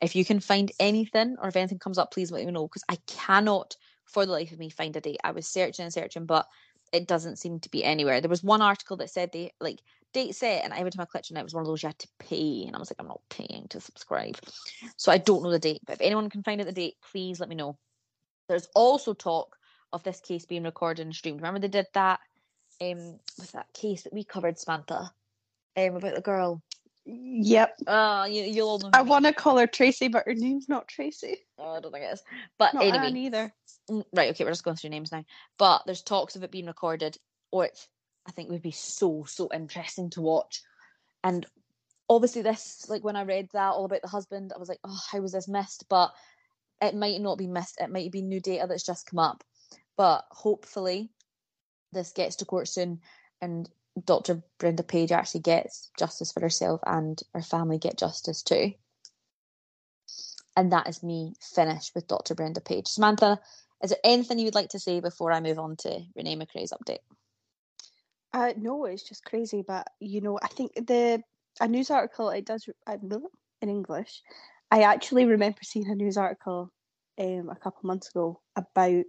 If 0.00 0.16
you 0.16 0.24
can 0.24 0.40
find 0.40 0.72
anything 0.80 1.36
or 1.42 1.48
if 1.48 1.56
anything 1.56 1.78
comes 1.78 1.98
up, 1.98 2.12
please 2.12 2.30
let 2.30 2.44
me 2.44 2.52
know 2.52 2.66
because 2.66 2.84
I 2.88 2.96
cannot 3.06 3.76
for 4.06 4.24
the 4.24 4.32
life 4.32 4.52
of 4.52 4.58
me 4.58 4.70
find 4.70 4.96
a 4.96 5.00
date. 5.00 5.20
I 5.22 5.32
was 5.32 5.46
searching 5.46 5.84
and 5.84 5.92
searching, 5.92 6.26
but 6.26 6.46
it 6.92 7.06
doesn't 7.06 7.38
seem 7.38 7.60
to 7.60 7.70
be 7.70 7.84
anywhere. 7.84 8.20
There 8.20 8.30
was 8.30 8.42
one 8.42 8.62
article 8.62 8.96
that 8.98 9.10
said 9.10 9.30
they 9.32 9.52
like 9.60 9.80
date 10.12 10.34
set, 10.34 10.64
and 10.64 10.72
every 10.72 10.90
time 10.90 11.02
I 11.02 11.06
clicked 11.06 11.30
on 11.30 11.36
it, 11.36 11.40
it 11.40 11.44
was 11.44 11.54
one 11.54 11.62
of 11.62 11.66
those 11.66 11.82
you 11.82 11.88
had 11.88 11.98
to 11.98 12.08
pay, 12.18 12.64
and 12.66 12.74
I 12.74 12.78
was 12.78 12.90
like, 12.90 12.96
I'm 12.98 13.08
not 13.08 13.20
paying 13.30 13.66
to 13.70 13.80
subscribe, 13.80 14.38
so 14.96 15.12
I 15.12 15.18
don't 15.18 15.42
know 15.42 15.50
the 15.50 15.58
date. 15.58 15.80
But 15.86 15.94
if 15.94 16.00
anyone 16.00 16.30
can 16.30 16.42
find 16.42 16.60
out 16.60 16.66
the 16.66 16.72
date, 16.72 16.94
please 17.10 17.40
let 17.40 17.48
me 17.48 17.54
know. 17.54 17.78
There's 18.48 18.68
also 18.74 19.14
talk 19.14 19.56
of 19.92 20.02
this 20.02 20.20
case 20.20 20.46
being 20.46 20.64
recorded 20.64 21.06
and 21.06 21.14
streamed. 21.14 21.40
Remember 21.40 21.60
they 21.60 21.68
did 21.68 21.86
that 21.94 22.20
um 22.80 23.18
with 23.38 23.52
that 23.52 23.72
case 23.74 24.02
that 24.02 24.12
we 24.12 24.24
covered, 24.24 24.58
Samantha, 24.58 25.12
um 25.76 25.96
about 25.96 26.14
the 26.14 26.20
girl. 26.20 26.62
Yep. 27.04 27.76
Uh 27.86 28.26
you 28.30 28.42
you'll 28.42 28.68
all 28.68 28.78
know. 28.78 28.90
I 28.92 28.98
I 28.98 29.02
want 29.02 29.24
to 29.26 29.32
call 29.32 29.58
her 29.58 29.66
Tracy, 29.66 30.08
but 30.08 30.24
her 30.26 30.34
name's 30.34 30.68
not 30.68 30.88
Tracy. 30.88 31.38
Oh, 31.58 31.76
I 31.76 31.80
don't 31.80 31.92
think 31.92 32.04
it 32.04 32.12
is. 32.12 32.22
But 32.58 32.74
Not 32.74 32.84
anyway, 32.84 33.06
Anne 33.06 33.16
either. 33.16 33.54
Mm, 33.90 34.04
right 34.14 34.30
okay 34.30 34.44
we're 34.44 34.50
just 34.50 34.64
going 34.64 34.76
through 34.76 34.90
names 34.90 35.10
now 35.10 35.24
but 35.58 35.82
there's 35.86 36.02
talks 36.02 36.36
of 36.36 36.44
it 36.44 36.52
being 36.52 36.66
recorded 36.66 37.16
or 37.50 37.64
it 37.64 37.88
i 38.26 38.32
think 38.32 38.50
would 38.50 38.62
be 38.62 38.70
so 38.70 39.24
so 39.26 39.48
interesting 39.52 40.10
to 40.10 40.20
watch. 40.20 40.62
And 41.22 41.46
obviously 42.08 42.42
this 42.42 42.86
like 42.88 43.04
when 43.04 43.16
i 43.16 43.22
read 43.22 43.48
that 43.52 43.70
all 43.70 43.84
about 43.84 44.02
the 44.02 44.08
husband 44.08 44.52
i 44.54 44.58
was 44.58 44.68
like 44.68 44.80
oh 44.84 45.00
how 45.10 45.20
was 45.20 45.32
this 45.32 45.48
missed? 45.48 45.84
But 45.88 46.12
it 46.80 46.94
might 46.94 47.20
not 47.20 47.38
be 47.38 47.46
missed. 47.46 47.80
It 47.80 47.90
might 47.90 48.10
be 48.10 48.22
new 48.22 48.40
data 48.40 48.66
that's 48.66 48.86
just 48.86 49.06
come 49.06 49.18
up. 49.18 49.44
But 49.96 50.24
hopefully 50.30 51.10
this 51.92 52.12
gets 52.12 52.36
to 52.36 52.46
court 52.46 52.68
soon 52.68 53.00
and 53.40 53.68
dr 54.04 54.42
brenda 54.58 54.82
page 54.82 55.12
actually 55.12 55.40
gets 55.40 55.90
justice 55.98 56.32
for 56.32 56.40
herself 56.40 56.80
and 56.86 57.20
her 57.34 57.42
family 57.42 57.78
get 57.78 57.98
justice 57.98 58.42
too. 58.42 58.72
And 60.56 60.72
that 60.72 60.88
is 60.88 61.02
me 61.02 61.34
finished 61.40 61.92
with 61.94 62.08
dr 62.08 62.34
brenda 62.34 62.60
page. 62.60 62.86
Samantha 62.88 63.40
is 63.82 63.90
there 63.90 63.98
anything 64.04 64.38
you 64.38 64.44
would 64.46 64.54
like 64.54 64.70
to 64.70 64.78
say 64.78 65.00
before 65.00 65.32
I 65.32 65.40
move 65.40 65.58
on 65.58 65.76
to 65.78 66.00
Renee 66.14 66.36
McRae's 66.36 66.72
update? 66.72 66.98
Uh, 68.32 68.52
no, 68.56 68.84
it's 68.84 69.02
just 69.02 69.24
crazy. 69.24 69.62
But 69.66 69.86
you 70.00 70.20
know, 70.20 70.38
I 70.42 70.48
think 70.48 70.72
the 70.74 71.22
a 71.60 71.68
news 71.68 71.90
article 71.90 72.30
it 72.30 72.46
does 72.46 72.68
uh, 72.86 72.96
in 73.62 73.68
English. 73.68 74.22
I 74.70 74.82
actually 74.82 75.24
remember 75.24 75.58
seeing 75.62 75.90
a 75.90 75.94
news 75.94 76.16
article 76.16 76.70
um, 77.18 77.50
a 77.50 77.56
couple 77.56 77.80
months 77.88 78.08
ago 78.08 78.40
about 78.56 79.04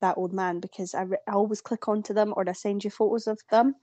that 0.00 0.16
old 0.16 0.32
man 0.32 0.60
because 0.60 0.94
I, 0.94 1.02
re- 1.02 1.18
I 1.28 1.32
always 1.32 1.60
click 1.60 1.88
onto 1.88 2.14
them 2.14 2.32
or 2.36 2.48
I 2.48 2.52
send 2.52 2.84
you 2.84 2.90
photos 2.90 3.26
of 3.26 3.40
them, 3.50 3.74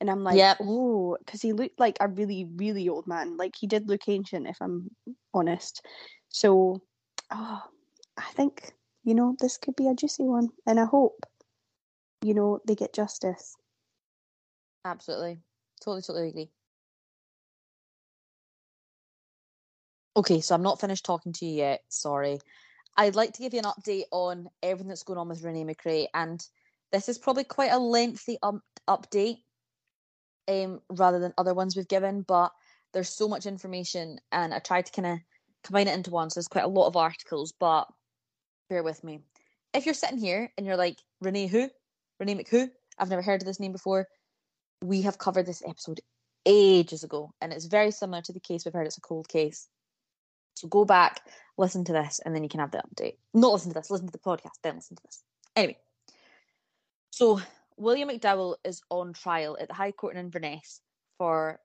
and 0.00 0.10
I'm 0.10 0.24
like, 0.24 0.36
Yep. 0.36 0.58
oh, 0.60 1.16
because 1.24 1.42
he 1.42 1.52
looked 1.52 1.78
like 1.78 1.98
a 2.00 2.08
really 2.08 2.48
really 2.56 2.88
old 2.88 3.06
man. 3.06 3.36
Like 3.36 3.54
he 3.58 3.66
did 3.66 3.88
look 3.88 4.08
ancient, 4.08 4.46
if 4.48 4.56
I'm 4.60 4.90
honest. 5.34 5.84
So, 6.30 6.82
oh, 7.30 7.62
I 8.16 8.30
think 8.32 8.72
you 9.04 9.14
know 9.14 9.36
this 9.38 9.58
could 9.58 9.76
be 9.76 9.88
a 9.88 9.94
juicy 9.94 10.24
one, 10.24 10.48
and 10.66 10.80
I 10.80 10.86
hope 10.86 11.26
you 12.22 12.34
know 12.34 12.60
they 12.66 12.74
get 12.74 12.94
justice. 12.94 13.54
Absolutely. 14.84 15.40
Totally, 15.80 16.02
totally 16.02 16.28
agree. 16.28 16.50
Okay, 20.16 20.40
so 20.40 20.54
I'm 20.54 20.62
not 20.62 20.80
finished 20.80 21.04
talking 21.04 21.32
to 21.34 21.46
you 21.46 21.56
yet. 21.56 21.80
Sorry. 21.88 22.38
I'd 22.96 23.14
like 23.14 23.32
to 23.32 23.42
give 23.42 23.54
you 23.54 23.60
an 23.60 23.64
update 23.64 24.04
on 24.10 24.48
everything 24.62 24.88
that's 24.88 25.04
going 25.04 25.18
on 25.18 25.28
with 25.28 25.42
Renee 25.42 25.64
McRae, 25.64 26.06
and 26.12 26.46
this 26.90 27.08
is 27.08 27.18
probably 27.18 27.44
quite 27.44 27.72
a 27.72 27.78
lengthy 27.78 28.36
um, 28.42 28.60
update, 28.86 29.38
um, 30.48 30.82
rather 30.90 31.18
than 31.18 31.32
other 31.38 31.54
ones 31.54 31.74
we've 31.74 31.88
given. 31.88 32.20
But 32.22 32.52
there's 32.92 33.08
so 33.08 33.28
much 33.28 33.46
information, 33.46 34.20
and 34.30 34.52
I 34.52 34.58
tried 34.58 34.86
to 34.86 34.92
kind 34.92 35.14
of 35.14 35.18
combine 35.64 35.88
it 35.88 35.94
into 35.94 36.10
one. 36.10 36.28
So 36.28 36.38
there's 36.38 36.48
quite 36.48 36.64
a 36.64 36.68
lot 36.68 36.88
of 36.88 36.96
articles, 36.96 37.54
but 37.58 37.88
bear 38.68 38.82
with 38.82 39.02
me. 39.02 39.20
If 39.72 39.86
you're 39.86 39.94
sitting 39.94 40.18
here 40.18 40.52
and 40.58 40.66
you're 40.66 40.76
like 40.76 40.98
Renee 41.22 41.46
who, 41.46 41.70
Renee 42.20 42.34
McWho, 42.34 42.68
I've 42.98 43.08
never 43.08 43.22
heard 43.22 43.40
of 43.40 43.46
this 43.46 43.60
name 43.60 43.72
before. 43.72 44.06
We 44.82 45.02
have 45.02 45.18
covered 45.18 45.46
this 45.46 45.62
episode 45.66 46.00
ages 46.44 47.04
ago, 47.04 47.32
and 47.40 47.52
it's 47.52 47.66
very 47.66 47.90
similar 47.90 48.22
to 48.22 48.32
the 48.32 48.40
case 48.40 48.64
we've 48.64 48.74
heard. 48.74 48.86
It's 48.86 48.98
a 48.98 49.02
cold 49.02 49.28
case. 49.28 49.68
So 50.54 50.68
go 50.68 50.84
back, 50.84 51.20
listen 51.56 51.84
to 51.84 51.92
this, 51.92 52.20
and 52.24 52.34
then 52.34 52.42
you 52.42 52.48
can 52.48 52.60
have 52.60 52.72
the 52.72 52.82
update. 52.82 53.16
Not 53.32 53.52
listen 53.52 53.70
to 53.70 53.74
this, 53.74 53.90
listen 53.90 54.06
to 54.06 54.12
the 54.12 54.18
podcast, 54.18 54.58
then 54.62 54.76
listen 54.76 54.96
to 54.96 55.02
this. 55.04 55.22
Anyway, 55.56 55.78
so 57.10 57.40
William 57.76 58.08
McDowell 58.08 58.56
is 58.64 58.82
on 58.90 59.12
trial 59.12 59.56
at 59.60 59.68
the 59.68 59.74
High 59.74 59.92
Court 59.92 60.14
in 60.14 60.20
Inverness 60.20 60.80
for 61.18 61.58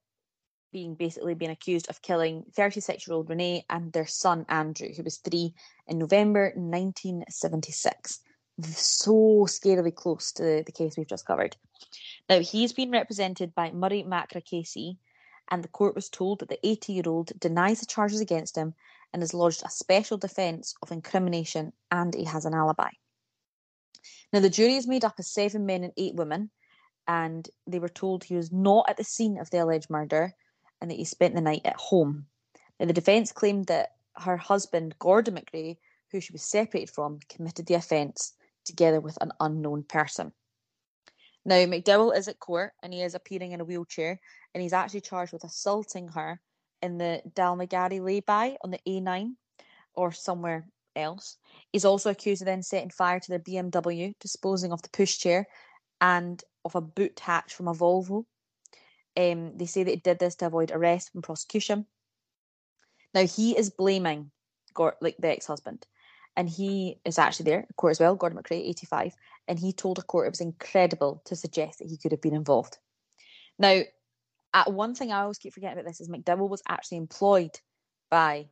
being 0.72 0.96
basically 0.96 1.34
being 1.34 1.52
accused 1.52 1.90
of 1.90 2.02
killing 2.02 2.44
36 2.56 3.08
year 3.08 3.16
old 3.16 3.30
Renee 3.30 3.66
and 3.70 3.92
their 3.94 4.06
son 4.06 4.46
Andrew, 4.50 4.90
who 4.96 5.04
was 5.04 5.18
three, 5.18 5.54
in 5.88 5.98
November 5.98 6.52
1976. 6.56 8.20
So 8.64 9.46
scarily 9.46 9.94
close 9.94 10.32
to 10.34 10.64
the 10.66 10.72
case 10.72 10.98
we've 10.98 11.08
just 11.08 11.28
covered. 11.28 11.56
Now, 12.28 12.40
he's 12.40 12.74
been 12.74 12.90
represented 12.90 13.54
by 13.54 13.72
Murray 13.72 14.04
Macara 14.04 14.44
Casey, 14.44 14.98
and 15.50 15.64
the 15.64 15.68
court 15.68 15.94
was 15.94 16.10
told 16.10 16.40
that 16.40 16.50
the 16.50 16.66
80 16.68 16.94
year 16.94 17.04
old 17.06 17.40
denies 17.40 17.80
the 17.80 17.86
charges 17.86 18.20
against 18.20 18.58
him 18.58 18.74
and 19.14 19.22
has 19.22 19.34
lodged 19.34 19.62
a 19.64 19.70
special 19.70 20.18
defence 20.18 20.74
of 20.82 20.92
incrimination 20.92 21.72
and 21.92 22.16
he 22.16 22.24
has 22.24 22.46
an 22.46 22.56
alibi. 22.56 22.90
Now, 24.34 24.40
the 24.40 24.50
jury 24.50 24.76
is 24.76 24.88
made 24.88 25.06
up 25.06 25.20
of 25.20 25.26
seven 25.26 25.68
men 25.68 25.84
and 25.84 25.94
eight 25.96 26.16
women, 26.16 26.50
and 27.08 27.48
they 27.68 27.80
were 27.80 27.88
told 27.88 28.24
he 28.24 28.36
was 28.36 28.52
not 28.52 28.90
at 28.90 28.98
the 28.98 29.04
scene 29.04 29.38
of 29.38 29.52
the 29.52 29.60
alleged 29.60 29.92
murder 29.92 30.34
and 30.82 30.90
that 30.90 30.98
he 30.98 31.06
spent 31.06 31.36
the 31.36 31.42
night 31.42 31.62
at 31.64 31.78
home. 31.78 32.26
Now, 32.80 32.88
the 32.88 32.94
defence 32.94 33.32
claimed 33.32 33.68
that 33.68 33.94
her 34.16 34.36
husband, 34.36 34.96
Gordon 34.98 35.36
McRae, 35.36 35.78
who 36.12 36.20
she 36.20 36.34
was 36.34 36.42
separated 36.42 36.90
from, 36.90 37.20
committed 37.30 37.68
the 37.68 37.76
offence 37.76 38.34
together 38.68 39.00
with 39.00 39.18
an 39.22 39.32
unknown 39.40 39.84
person. 39.84 40.32
Now, 41.46 41.56
McDowell 41.56 42.16
is 42.16 42.28
at 42.28 42.40
court 42.40 42.74
and 42.84 42.94
he 42.94 43.02
is 43.02 43.16
appearing 43.16 43.54
in 43.54 43.62
a 43.62 43.66
wheelchair 43.66 44.20
and 44.54 44.62
he's 44.62 44.74
actually 44.74 45.02
charged 45.02 45.34
with 45.34 45.44
assaulting 45.44 46.10
her 46.10 46.42
in 46.82 46.98
the 46.98 47.22
Dalmagarry 47.34 48.04
lay-by 48.04 48.58
on 48.64 48.72
the 48.72 48.80
A9 48.88 49.32
or 49.94 50.12
somewhere 50.12 50.68
else. 50.96 51.38
He's 51.72 51.86
also 51.86 52.10
accused 52.10 52.42
of 52.42 52.48
then 52.48 52.64
setting 52.64 52.90
fire 52.90 53.20
to 53.20 53.30
their 53.30 53.40
BMW, 53.40 54.14
disposing 54.20 54.72
of 54.72 54.82
the 54.82 54.90
pushchair 54.90 55.46
and 56.02 56.44
of 56.66 56.76
a 56.76 56.82
boot 56.82 57.20
hatch 57.20 57.54
from 57.54 57.68
a 57.68 57.74
Volvo. 57.74 58.26
Um, 59.16 59.58
they 59.58 59.66
say 59.66 59.84
that 59.84 59.92
he 59.92 59.98
did 59.98 60.20
this 60.20 60.36
to 60.36 60.48
avoid 60.48 60.72
arrest 60.72 61.12
and 61.14 61.24
prosecution. 61.24 61.86
Now 63.14 63.26
he 63.26 63.58
is 63.58 63.70
blaming 63.70 64.32
Gort, 64.74 64.98
like 65.02 65.16
the 65.18 65.30
ex-husband, 65.30 65.88
and 66.38 66.48
he 66.48 67.00
is 67.04 67.18
actually 67.18 67.46
there, 67.46 67.66
of 67.68 67.76
court 67.76 67.92
as 67.92 68.00
well, 68.00 68.16
Gordon 68.16 68.38
McRae, 68.38 68.70
85, 68.70 69.16
and 69.48 69.58
he 69.58 69.74
told 69.74 69.98
a 69.98 70.04
court 70.04 70.28
it 70.28 70.30
was 70.30 70.40
incredible 70.40 71.22
to 71.26 71.36
suggest 71.36 71.80
that 71.80 71.90
he 71.90 71.98
could 71.98 72.12
have 72.12 72.22
been 72.22 72.36
involved. 72.36 72.78
Now, 73.58 73.82
uh, 74.54 74.66
one 74.68 74.94
thing 74.94 75.12
I 75.12 75.22
always 75.22 75.40
keep 75.40 75.54
forgetting 75.54 75.80
about 75.80 75.88
this 75.88 76.00
is 76.00 76.10
McDowell 76.10 76.48
was 76.48 76.62
actually 76.68 77.00
employed 77.00 77.60
by 78.12 78.50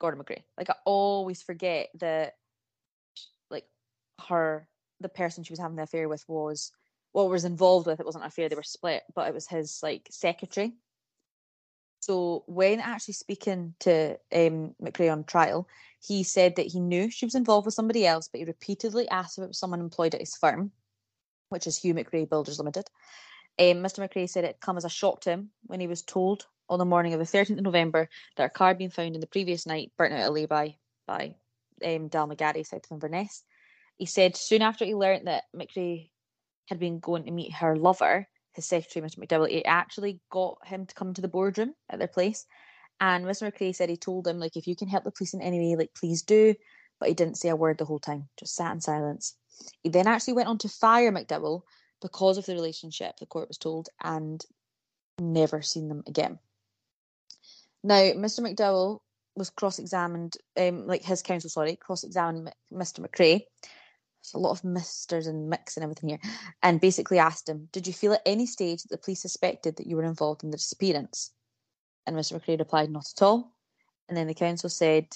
Gordon 0.00 0.20
McRae. 0.20 0.42
Like 0.58 0.70
I 0.70 0.74
always 0.84 1.40
forget 1.40 1.88
that, 2.00 2.34
like 3.48 3.64
her, 4.28 4.68
the 4.98 5.08
person 5.08 5.44
she 5.44 5.52
was 5.52 5.60
having 5.60 5.76
the 5.76 5.84
affair 5.84 6.08
with 6.08 6.24
was, 6.26 6.72
well, 7.12 7.28
was 7.28 7.44
involved 7.44 7.86
with. 7.86 8.00
It 8.00 8.06
wasn't 8.06 8.24
an 8.24 8.28
affair; 8.28 8.48
they 8.48 8.56
were 8.56 8.64
split, 8.64 9.04
but 9.14 9.28
it 9.28 9.34
was 9.34 9.46
his 9.46 9.78
like 9.84 10.08
secretary. 10.10 10.74
So 12.04 12.44
when 12.46 12.80
actually 12.80 13.14
speaking 13.14 13.74
to 13.80 14.18
um, 14.30 14.74
McRae 14.82 15.10
on 15.10 15.24
trial, 15.24 15.66
he 16.06 16.22
said 16.22 16.56
that 16.56 16.66
he 16.66 16.78
knew 16.78 17.10
she 17.10 17.24
was 17.24 17.34
involved 17.34 17.64
with 17.64 17.72
somebody 17.72 18.06
else, 18.06 18.28
but 18.28 18.40
he 18.40 18.44
repeatedly 18.44 19.08
asked 19.08 19.38
if 19.38 19.44
it 19.44 19.48
was 19.48 19.58
someone 19.58 19.80
employed 19.80 20.14
at 20.14 20.20
his 20.20 20.36
firm, 20.36 20.70
which 21.48 21.66
is 21.66 21.78
Hugh 21.78 21.94
McRae 21.94 22.28
Builders 22.28 22.58
Limited. 22.58 22.90
Um, 23.58 23.76
Mr. 23.76 24.06
McRae 24.06 24.28
said 24.28 24.44
it 24.44 24.60
come 24.60 24.76
as 24.76 24.84
a 24.84 24.90
shock 24.90 25.22
to 25.22 25.30
him 25.30 25.50
when 25.62 25.80
he 25.80 25.86
was 25.86 26.02
told 26.02 26.46
on 26.68 26.78
the 26.78 26.84
morning 26.84 27.14
of 27.14 27.20
the 27.20 27.24
13th 27.24 27.56
of 27.56 27.64
November 27.64 28.10
that 28.36 28.44
a 28.44 28.50
car 28.50 28.68
had 28.68 28.78
been 28.78 28.90
found 28.90 29.14
in 29.14 29.22
the 29.22 29.26
previous 29.26 29.64
night 29.64 29.90
burnt 29.96 30.12
out 30.12 30.28
of 30.28 30.34
lay-by 30.34 30.76
by 31.06 31.36
um, 31.82 32.10
Dalmagarry 32.10 32.66
south 32.66 32.84
of 32.84 32.92
Inverness. 32.92 33.42
He 33.96 34.04
said 34.04 34.36
soon 34.36 34.60
after 34.60 34.84
he 34.84 34.94
learnt 34.94 35.24
that 35.24 35.44
McRae 35.56 36.10
had 36.66 36.78
been 36.78 36.98
going 36.98 37.24
to 37.24 37.30
meet 37.30 37.54
her 37.54 37.76
lover, 37.76 38.28
his 38.54 38.66
secretary, 38.66 39.04
Mr. 39.04 39.18
McDowell, 39.18 39.50
it 39.50 39.64
actually 39.64 40.20
got 40.30 40.58
him 40.66 40.86
to 40.86 40.94
come 40.94 41.14
to 41.14 41.20
the 41.20 41.28
boardroom 41.28 41.74
at 41.90 41.98
their 41.98 42.08
place. 42.08 42.46
And 43.00 43.24
Mr. 43.24 43.50
McRae 43.50 43.74
said 43.74 43.88
he 43.88 43.96
told 43.96 44.26
him, 44.26 44.38
like, 44.38 44.56
if 44.56 44.66
you 44.66 44.76
can 44.76 44.88
help 44.88 45.04
the 45.04 45.10
police 45.10 45.34
in 45.34 45.42
any 45.42 45.58
way, 45.58 45.76
like, 45.76 45.94
please 45.94 46.22
do. 46.22 46.54
But 47.00 47.08
he 47.08 47.14
didn't 47.14 47.38
say 47.38 47.48
a 47.48 47.56
word 47.56 47.78
the 47.78 47.84
whole 47.84 47.98
time, 47.98 48.28
just 48.38 48.54
sat 48.54 48.72
in 48.72 48.80
silence. 48.80 49.36
He 49.82 49.90
then 49.90 50.06
actually 50.06 50.34
went 50.34 50.48
on 50.48 50.58
to 50.58 50.68
fire 50.68 51.12
McDowell 51.12 51.62
because 52.00 52.38
of 52.38 52.46
the 52.46 52.54
relationship, 52.54 53.16
the 53.18 53.26
court 53.26 53.48
was 53.48 53.58
told, 53.58 53.88
and 54.02 54.44
never 55.18 55.62
seen 55.62 55.88
them 55.88 56.02
again. 56.06 56.38
Now, 57.82 57.94
Mr. 57.94 58.40
McDowell 58.40 59.00
was 59.36 59.50
cross 59.50 59.78
examined, 59.78 60.36
um, 60.56 60.86
like 60.86 61.02
his 61.02 61.22
counsel, 61.22 61.50
sorry, 61.50 61.76
cross 61.76 62.04
examined 62.04 62.52
Mr. 62.72 63.00
McRae 63.00 63.44
a 64.32 64.38
lot 64.38 64.52
of 64.52 64.64
misters 64.64 65.26
and 65.26 65.50
mix 65.50 65.76
and 65.76 65.84
everything 65.84 66.08
here, 66.08 66.20
and 66.62 66.80
basically 66.80 67.18
asked 67.18 67.48
him, 67.48 67.68
Did 67.72 67.86
you 67.86 67.92
feel 67.92 68.14
at 68.14 68.22
any 68.24 68.46
stage 68.46 68.82
that 68.82 68.88
the 68.90 68.98
police 68.98 69.20
suspected 69.20 69.76
that 69.76 69.86
you 69.86 69.96
were 69.96 70.04
involved 70.04 70.44
in 70.44 70.50
the 70.50 70.56
disappearance? 70.56 71.32
And 72.06 72.16
Mr. 72.16 72.40
McRae 72.40 72.58
replied, 72.58 72.90
Not 72.90 73.06
at 73.16 73.22
all. 73.22 73.52
And 74.08 74.16
then 74.16 74.26
the 74.26 74.34
counsel 74.34 74.70
said 74.70 75.08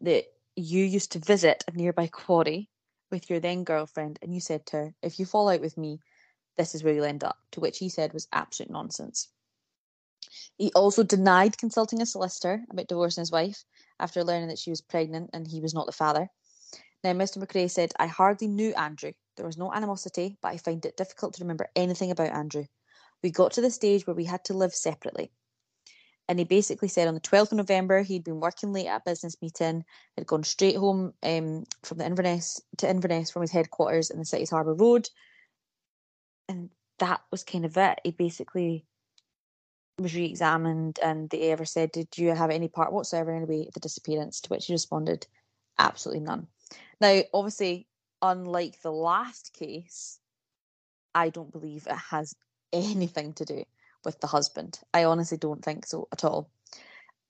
that 0.00 0.24
you 0.56 0.84
used 0.84 1.12
to 1.12 1.18
visit 1.18 1.64
a 1.68 1.72
nearby 1.72 2.08
quarry 2.08 2.68
with 3.10 3.30
your 3.30 3.40
then 3.40 3.64
girlfriend, 3.64 4.18
and 4.20 4.34
you 4.34 4.40
said 4.40 4.66
to 4.66 4.76
her, 4.76 4.94
If 5.02 5.18
you 5.18 5.24
fall 5.24 5.48
out 5.48 5.60
with 5.60 5.78
me, 5.78 6.00
this 6.56 6.74
is 6.74 6.82
where 6.82 6.92
you'll 6.92 7.04
end 7.04 7.24
up. 7.24 7.38
To 7.52 7.60
which 7.60 7.78
he 7.78 7.88
said 7.88 8.12
was 8.12 8.28
absolute 8.32 8.70
nonsense. 8.70 9.28
He 10.56 10.72
also 10.74 11.04
denied 11.04 11.56
consulting 11.56 12.02
a 12.02 12.06
solicitor 12.06 12.64
about 12.70 12.88
divorcing 12.88 13.22
his 13.22 13.30
wife 13.30 13.64
after 13.98 14.24
learning 14.24 14.48
that 14.48 14.58
she 14.58 14.70
was 14.70 14.80
pregnant 14.80 15.30
and 15.32 15.46
he 15.46 15.60
was 15.60 15.72
not 15.72 15.86
the 15.86 15.92
father. 15.92 16.28
Now, 17.04 17.12
Mr. 17.12 17.38
McRae 17.38 17.70
said, 17.70 17.92
I 17.98 18.06
hardly 18.06 18.48
knew 18.48 18.74
Andrew. 18.74 19.12
There 19.36 19.46
was 19.46 19.56
no 19.56 19.72
animosity, 19.72 20.36
but 20.42 20.48
I 20.48 20.56
find 20.56 20.84
it 20.84 20.96
difficult 20.96 21.34
to 21.34 21.44
remember 21.44 21.68
anything 21.76 22.10
about 22.10 22.32
Andrew. 22.32 22.64
We 23.22 23.30
got 23.30 23.52
to 23.52 23.60
the 23.60 23.70
stage 23.70 24.06
where 24.06 24.16
we 24.16 24.24
had 24.24 24.44
to 24.46 24.54
live 24.54 24.74
separately. 24.74 25.30
And 26.28 26.38
he 26.38 26.44
basically 26.44 26.88
said 26.88 27.08
on 27.08 27.14
the 27.14 27.20
12th 27.20 27.52
of 27.52 27.58
November, 27.58 28.02
he'd 28.02 28.24
been 28.24 28.40
working 28.40 28.72
late 28.72 28.86
at 28.86 29.00
a 29.00 29.10
business 29.10 29.36
meeting, 29.40 29.84
had 30.16 30.26
gone 30.26 30.44
straight 30.44 30.76
home 30.76 31.14
um, 31.22 31.64
from 31.84 31.98
the 31.98 32.04
Inverness 32.04 32.60
to 32.78 32.88
Inverness 32.88 33.30
from 33.30 33.42
his 33.42 33.50
headquarters 33.50 34.10
in 34.10 34.18
the 34.18 34.26
City's 34.26 34.50
Harbour 34.50 34.74
Road. 34.74 35.08
And 36.48 36.68
that 36.98 37.22
was 37.30 37.44
kind 37.44 37.64
of 37.64 37.76
it. 37.78 38.00
He 38.04 38.10
basically 38.10 38.84
was 39.98 40.14
re 40.14 40.26
examined 40.26 40.98
and 41.02 41.30
they 41.30 41.50
ever 41.50 41.64
said, 41.64 41.92
Did 41.92 42.08
you 42.18 42.34
have 42.34 42.50
any 42.50 42.68
part 42.68 42.92
whatsoever 42.92 43.34
in 43.34 43.46
the 43.46 43.80
disappearance? 43.80 44.40
To 44.42 44.48
which 44.50 44.66
he 44.66 44.74
responded, 44.74 45.26
Absolutely 45.78 46.24
none. 46.24 46.48
Now, 47.00 47.22
obviously, 47.32 47.86
unlike 48.22 48.80
the 48.82 48.92
last 48.92 49.52
case, 49.52 50.18
I 51.14 51.30
don't 51.30 51.52
believe 51.52 51.86
it 51.86 51.96
has 52.10 52.34
anything 52.72 53.32
to 53.34 53.44
do 53.44 53.64
with 54.04 54.20
the 54.20 54.26
husband. 54.26 54.80
I 54.92 55.04
honestly 55.04 55.38
don't 55.38 55.64
think 55.64 55.86
so 55.86 56.08
at 56.12 56.24
all. 56.24 56.50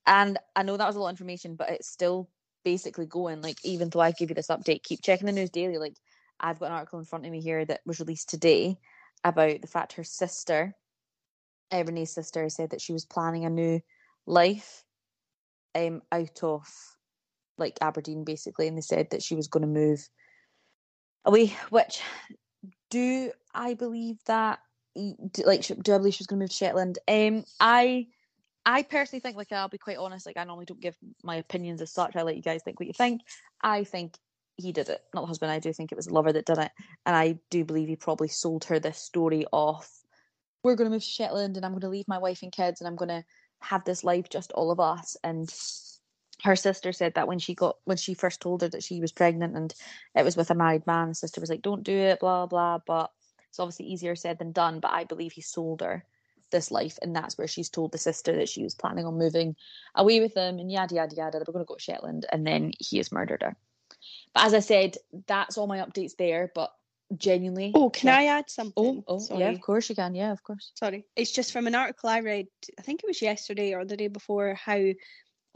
And 0.07 0.39
I 0.57 0.63
know 0.63 0.77
that 0.77 0.87
was 0.87 0.97
a 0.97 1.01
lot 1.01 1.09
of 1.09 1.15
information, 1.15 1.55
but 1.55 1.71
it's 1.71 1.89
still 1.89 2.29
basically 2.65 3.07
going. 3.07 3.43
Like, 3.43 3.59
even 3.65 3.91
though 3.91 4.01
I 4.01 4.13
give 4.13 4.31
you 4.31 4.35
this 4.35 4.49
update, 4.49 4.83
keep 4.83 5.03
checking 5.03 5.27
the 5.27 5.33
news 5.33 5.51
daily. 5.51 5.79
Like, 5.79 5.97
I've 6.41 6.59
got 6.59 6.67
an 6.67 6.73
article 6.73 6.99
in 6.99 7.05
front 7.05 7.27
of 7.27 7.33
me 7.33 7.41
here 7.41 7.65
that 7.65 7.81
was 7.85 8.01
released 8.01 8.31
today 8.31 8.79
about 9.25 9.61
the 9.61 9.67
fact 9.67 9.95
her 9.95 10.05
sister, 10.05 10.75
Renee's 11.73 12.13
sister, 12.13 12.49
said 12.49 12.71
that 12.71 12.81
she 12.81 12.93
was 12.93 13.05
planning 13.05 13.45
a 13.45 13.51
new 13.51 13.81
life 14.27 14.85
um, 15.75 16.03
out 16.13 16.43
of 16.43 16.67
like 17.59 17.79
Aberdeen 17.81 18.25
basically, 18.25 18.69
and 18.69 18.77
they 18.77 18.83
said 18.83 19.11
that 19.11 19.23
she 19.23 19.35
was 19.35 19.49
going 19.49 19.63
to 19.63 19.69
move 19.69 20.09
away. 21.25 21.57
Which 21.71 22.01
do 22.91 23.33
I 23.55 23.75
believe 23.75 24.19
that? 24.27 24.61
Like, 24.97 25.67
do 25.67 25.95
I 25.95 25.99
believe 25.99 26.15
she 26.15 26.23
was 26.23 26.27
going 26.27 26.39
to 26.39 26.45
move 26.45 26.51
to 26.51 26.57
Shetland? 26.57 26.99
Um, 27.09 27.45
I. 27.61 28.07
I 28.67 28.83
personally 28.83 29.21
think, 29.21 29.35
like, 29.35 29.51
I'll 29.51 29.71
be 29.71 29.79
quite 29.79 29.97
honest, 29.97 30.27
like, 30.27 30.37
I 30.37 30.45
normally 30.45 30.67
don't 30.67 30.81
give 30.81 30.95
my 31.23 31.37
opinions 31.37 31.81
as 31.81 31.91
such. 31.91 32.17
I 32.17 32.23
let 32.23 32.37
you 32.37 32.43
guys 32.43 32.61
think 32.63 32.79
what 32.79 32.87
you 32.87 32.93
think. 32.93 33.23
I 33.63 33.85
think 33.85 34.19
he 34.57 34.73
did 34.73 34.91
it, 34.91 35.01
not 35.15 35.23
the 35.23 35.27
husband. 35.27 35.51
I 35.51 35.59
do 35.59 35.73
think 35.73 35.91
it 35.91 35.97
was 35.97 36.05
the 36.05 36.13
lover 36.13 36.35
that 36.35 36.45
did 36.45 36.59
it. 36.59 36.71
And 37.07 37.17
I 37.17 37.39
do 37.49 37.65
believe 37.65 37.89
he 37.89 37.97
probably 37.97 38.29
sold 38.29 38.65
her 38.65 38.79
this 38.79 38.99
story 38.99 39.47
off 39.53 39.89
we're 40.63 40.75
going 40.75 40.91
to 40.91 40.95
move 40.95 41.03
to 41.03 41.09
Shetland 41.09 41.57
and 41.57 41.65
I'm 41.65 41.73
going 41.73 41.81
to 41.83 41.89
leave 41.89 42.09
my 42.09 42.19
wife 42.19 42.43
and 42.43 42.53
kids 42.53 42.81
and 42.81 42.89
I'm 42.89 42.97
going 42.97 43.09
to 43.09 43.25
have 43.61 43.85
this 43.85 44.05
life 44.05 44.29
just 44.29 44.53
all 44.53 44.71
of 44.71 44.81
us. 44.81 45.17
And 45.23 45.49
her 46.45 46.57
sister 46.57 46.93
said 46.93 47.15
that 47.15 47.27
when 47.27 47.39
she 47.39 47.55
got 47.55 47.77
when 47.85 47.97
she 47.97 48.15
first 48.15 48.41
told 48.41 48.63
her 48.63 48.69
that 48.69 48.83
she 48.83 49.01
was 49.01 49.13
pregnant 49.13 49.57
and 49.57 49.75
it 50.15 50.25
was 50.25 50.37
with 50.37 50.51
a 50.51 50.55
married 50.55 50.87
man, 50.87 51.09
the 51.09 51.15
sister 51.15 51.41
was 51.41 51.51
like, 51.51 51.63
"Don't 51.63 51.83
do 51.83 51.97
it," 51.97 52.21
blah 52.21 52.47
blah. 52.47 52.79
But 52.87 53.11
it's 53.49 53.59
obviously 53.59 53.87
easier 53.87 54.15
said 54.15 54.39
than 54.39 54.53
done. 54.53 54.81
But 54.81 54.93
I 54.93 55.05
believe 55.05 55.33
he 55.33 55.41
sold 55.41 55.81
her 55.81 56.05
this 56.51 56.71
life, 56.71 56.99
and 57.03 57.15
that's 57.15 57.37
where 57.37 57.49
she's 57.49 57.69
told 57.69 57.93
the 57.93 57.99
sister 57.99 58.37
that 58.37 58.49
she 58.49 58.63
was 58.63 58.75
planning 58.75 59.05
on 59.05 59.19
moving 59.19 59.57
away 59.95 60.21
with 60.21 60.35
him, 60.35 60.59
and 60.59 60.71
yada 60.71 60.95
yada 60.95 61.17
yada. 61.17 61.39
We're 61.39 61.53
going 61.53 61.65
to 61.65 61.69
go 61.69 61.75
to 61.75 61.81
Shetland, 61.81 62.27
and 62.31 62.47
then 62.47 62.73
he 62.79 62.99
has 62.99 63.13
murdered 63.13 63.43
her. 63.43 63.57
But 64.35 64.45
as 64.45 64.55
I 64.55 64.61
said, 64.61 64.97
that's 65.27 65.59
all 65.59 65.67
my 65.67 65.79
updates 65.79 66.17
there. 66.17 66.53
But 66.55 66.73
genuinely. 67.17 67.73
Oh, 67.75 67.91
can 67.91 68.09
yeah. 68.09 68.19
I 68.19 68.25
add 68.39 68.51
something? 68.51 69.03
Oh, 69.09 69.21
oh 69.31 69.39
yeah, 69.39 69.51
of 69.51 69.61
course 69.61 69.89
you 69.89 69.95
can. 69.95 70.15
Yeah, 70.15 70.33
of 70.33 70.43
course. 70.43 70.73
Sorry. 70.75 71.05
It's 71.17 71.33
just 71.33 71.53
from 71.53 71.67
an 71.67 71.75
article 71.75 72.11
I 72.11 72.21
read, 72.21 72.49
I 72.79 72.83
think 72.83 73.03
it 73.03 73.07
was 73.07 73.23
yesterday 73.23 73.75
or 73.75 73.85
the 73.85 73.97
day 73.97 74.09
before, 74.09 74.55
how 74.55 74.81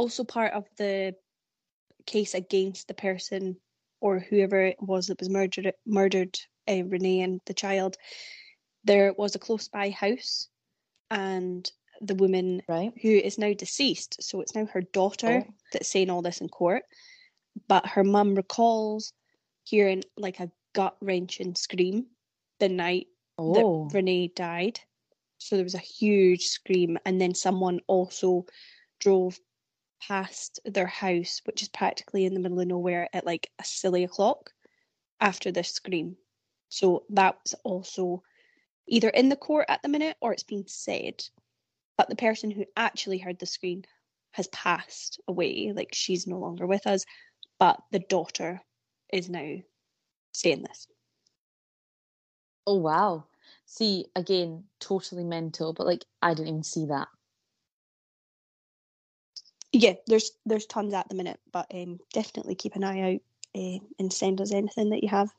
also 0.02 0.24
part 0.24 0.52
of 0.52 0.64
the 0.78 1.14
case 2.06 2.34
against 2.34 2.88
the 2.88 2.94
person 2.94 3.56
or 4.00 4.18
whoever 4.18 4.60
it 4.60 4.76
was 4.80 5.06
that 5.06 5.20
was 5.20 5.30
murdered 5.30 5.72
murdered 5.86 6.36
uh, 6.68 6.82
Renee 6.84 7.20
and 7.20 7.40
the 7.46 7.54
child, 7.54 7.96
there 8.82 9.12
was 9.12 9.36
a 9.36 9.38
close 9.38 9.68
by 9.68 9.90
house 9.90 10.48
and 11.08 11.70
the 12.00 12.16
woman 12.16 12.62
right. 12.68 12.92
who 13.00 13.10
is 13.10 13.38
now 13.38 13.52
deceased, 13.52 14.16
so 14.20 14.40
it's 14.40 14.56
now 14.56 14.66
her 14.66 14.80
daughter 14.80 15.44
oh. 15.46 15.54
that's 15.72 15.88
saying 15.88 16.10
all 16.10 16.22
this 16.22 16.40
in 16.40 16.48
court. 16.48 16.82
But 17.68 17.86
her 17.86 18.02
mum 18.02 18.34
recalls 18.34 19.12
hearing 19.62 20.02
like 20.16 20.40
a 20.40 20.50
gut 20.74 20.96
wrenching 21.00 21.54
scream 21.54 22.06
the 22.58 22.68
night 22.68 23.06
oh. 23.38 23.54
that 23.54 23.94
Renee 23.94 24.32
died. 24.34 24.80
So 25.38 25.54
there 25.54 25.64
was 25.64 25.76
a 25.76 25.90
huge 26.00 26.46
scream, 26.46 26.98
and 27.04 27.20
then 27.20 27.36
someone 27.36 27.78
also 27.86 28.46
drove 28.98 29.38
past 30.06 30.60
their 30.64 30.86
house, 30.86 31.40
which 31.44 31.62
is 31.62 31.68
practically 31.68 32.24
in 32.24 32.34
the 32.34 32.40
middle 32.40 32.60
of 32.60 32.66
nowhere, 32.66 33.08
at 33.12 33.26
like 33.26 33.50
a 33.58 33.64
silly 33.64 34.04
o'clock 34.04 34.52
after 35.20 35.52
this 35.52 35.70
scream. 35.70 36.16
So 36.68 37.04
that's 37.10 37.54
also 37.64 38.22
either 38.88 39.08
in 39.08 39.28
the 39.28 39.36
court 39.36 39.66
at 39.68 39.82
the 39.82 39.88
minute 39.88 40.16
or 40.20 40.32
it's 40.32 40.42
been 40.42 40.66
said. 40.66 41.24
But 41.96 42.08
the 42.08 42.16
person 42.16 42.50
who 42.50 42.64
actually 42.76 43.18
heard 43.18 43.38
the 43.38 43.46
scream 43.46 43.82
has 44.32 44.48
passed 44.48 45.20
away, 45.28 45.72
like 45.74 45.90
she's 45.92 46.26
no 46.26 46.38
longer 46.38 46.66
with 46.66 46.86
us, 46.86 47.04
but 47.58 47.78
the 47.92 48.00
daughter 48.00 48.60
is 49.12 49.28
now 49.28 49.56
saying 50.32 50.62
this. 50.62 50.86
Oh 52.66 52.76
wow. 52.76 53.26
See, 53.66 54.06
again, 54.16 54.64
totally 54.80 55.24
mental, 55.24 55.72
but 55.72 55.86
like 55.86 56.04
I 56.20 56.34
didn't 56.34 56.48
even 56.48 56.62
see 56.62 56.86
that. 56.86 57.08
Yeah, 59.82 59.94
there's 60.06 60.30
there's 60.46 60.66
tons 60.66 60.94
at 60.94 61.08
the 61.10 61.16
minute, 61.16 61.40
but 61.52 61.66
um, 61.74 61.98
definitely 62.14 62.54
keep 62.54 62.76
an 62.76 62.84
eye 62.84 63.14
out 63.14 63.20
uh, 63.56 63.80
and 63.98 64.12
send 64.12 64.40
us 64.40 64.52
anything 64.52 64.90
that 64.90 65.02
you 65.02 65.10
have. 65.10 65.30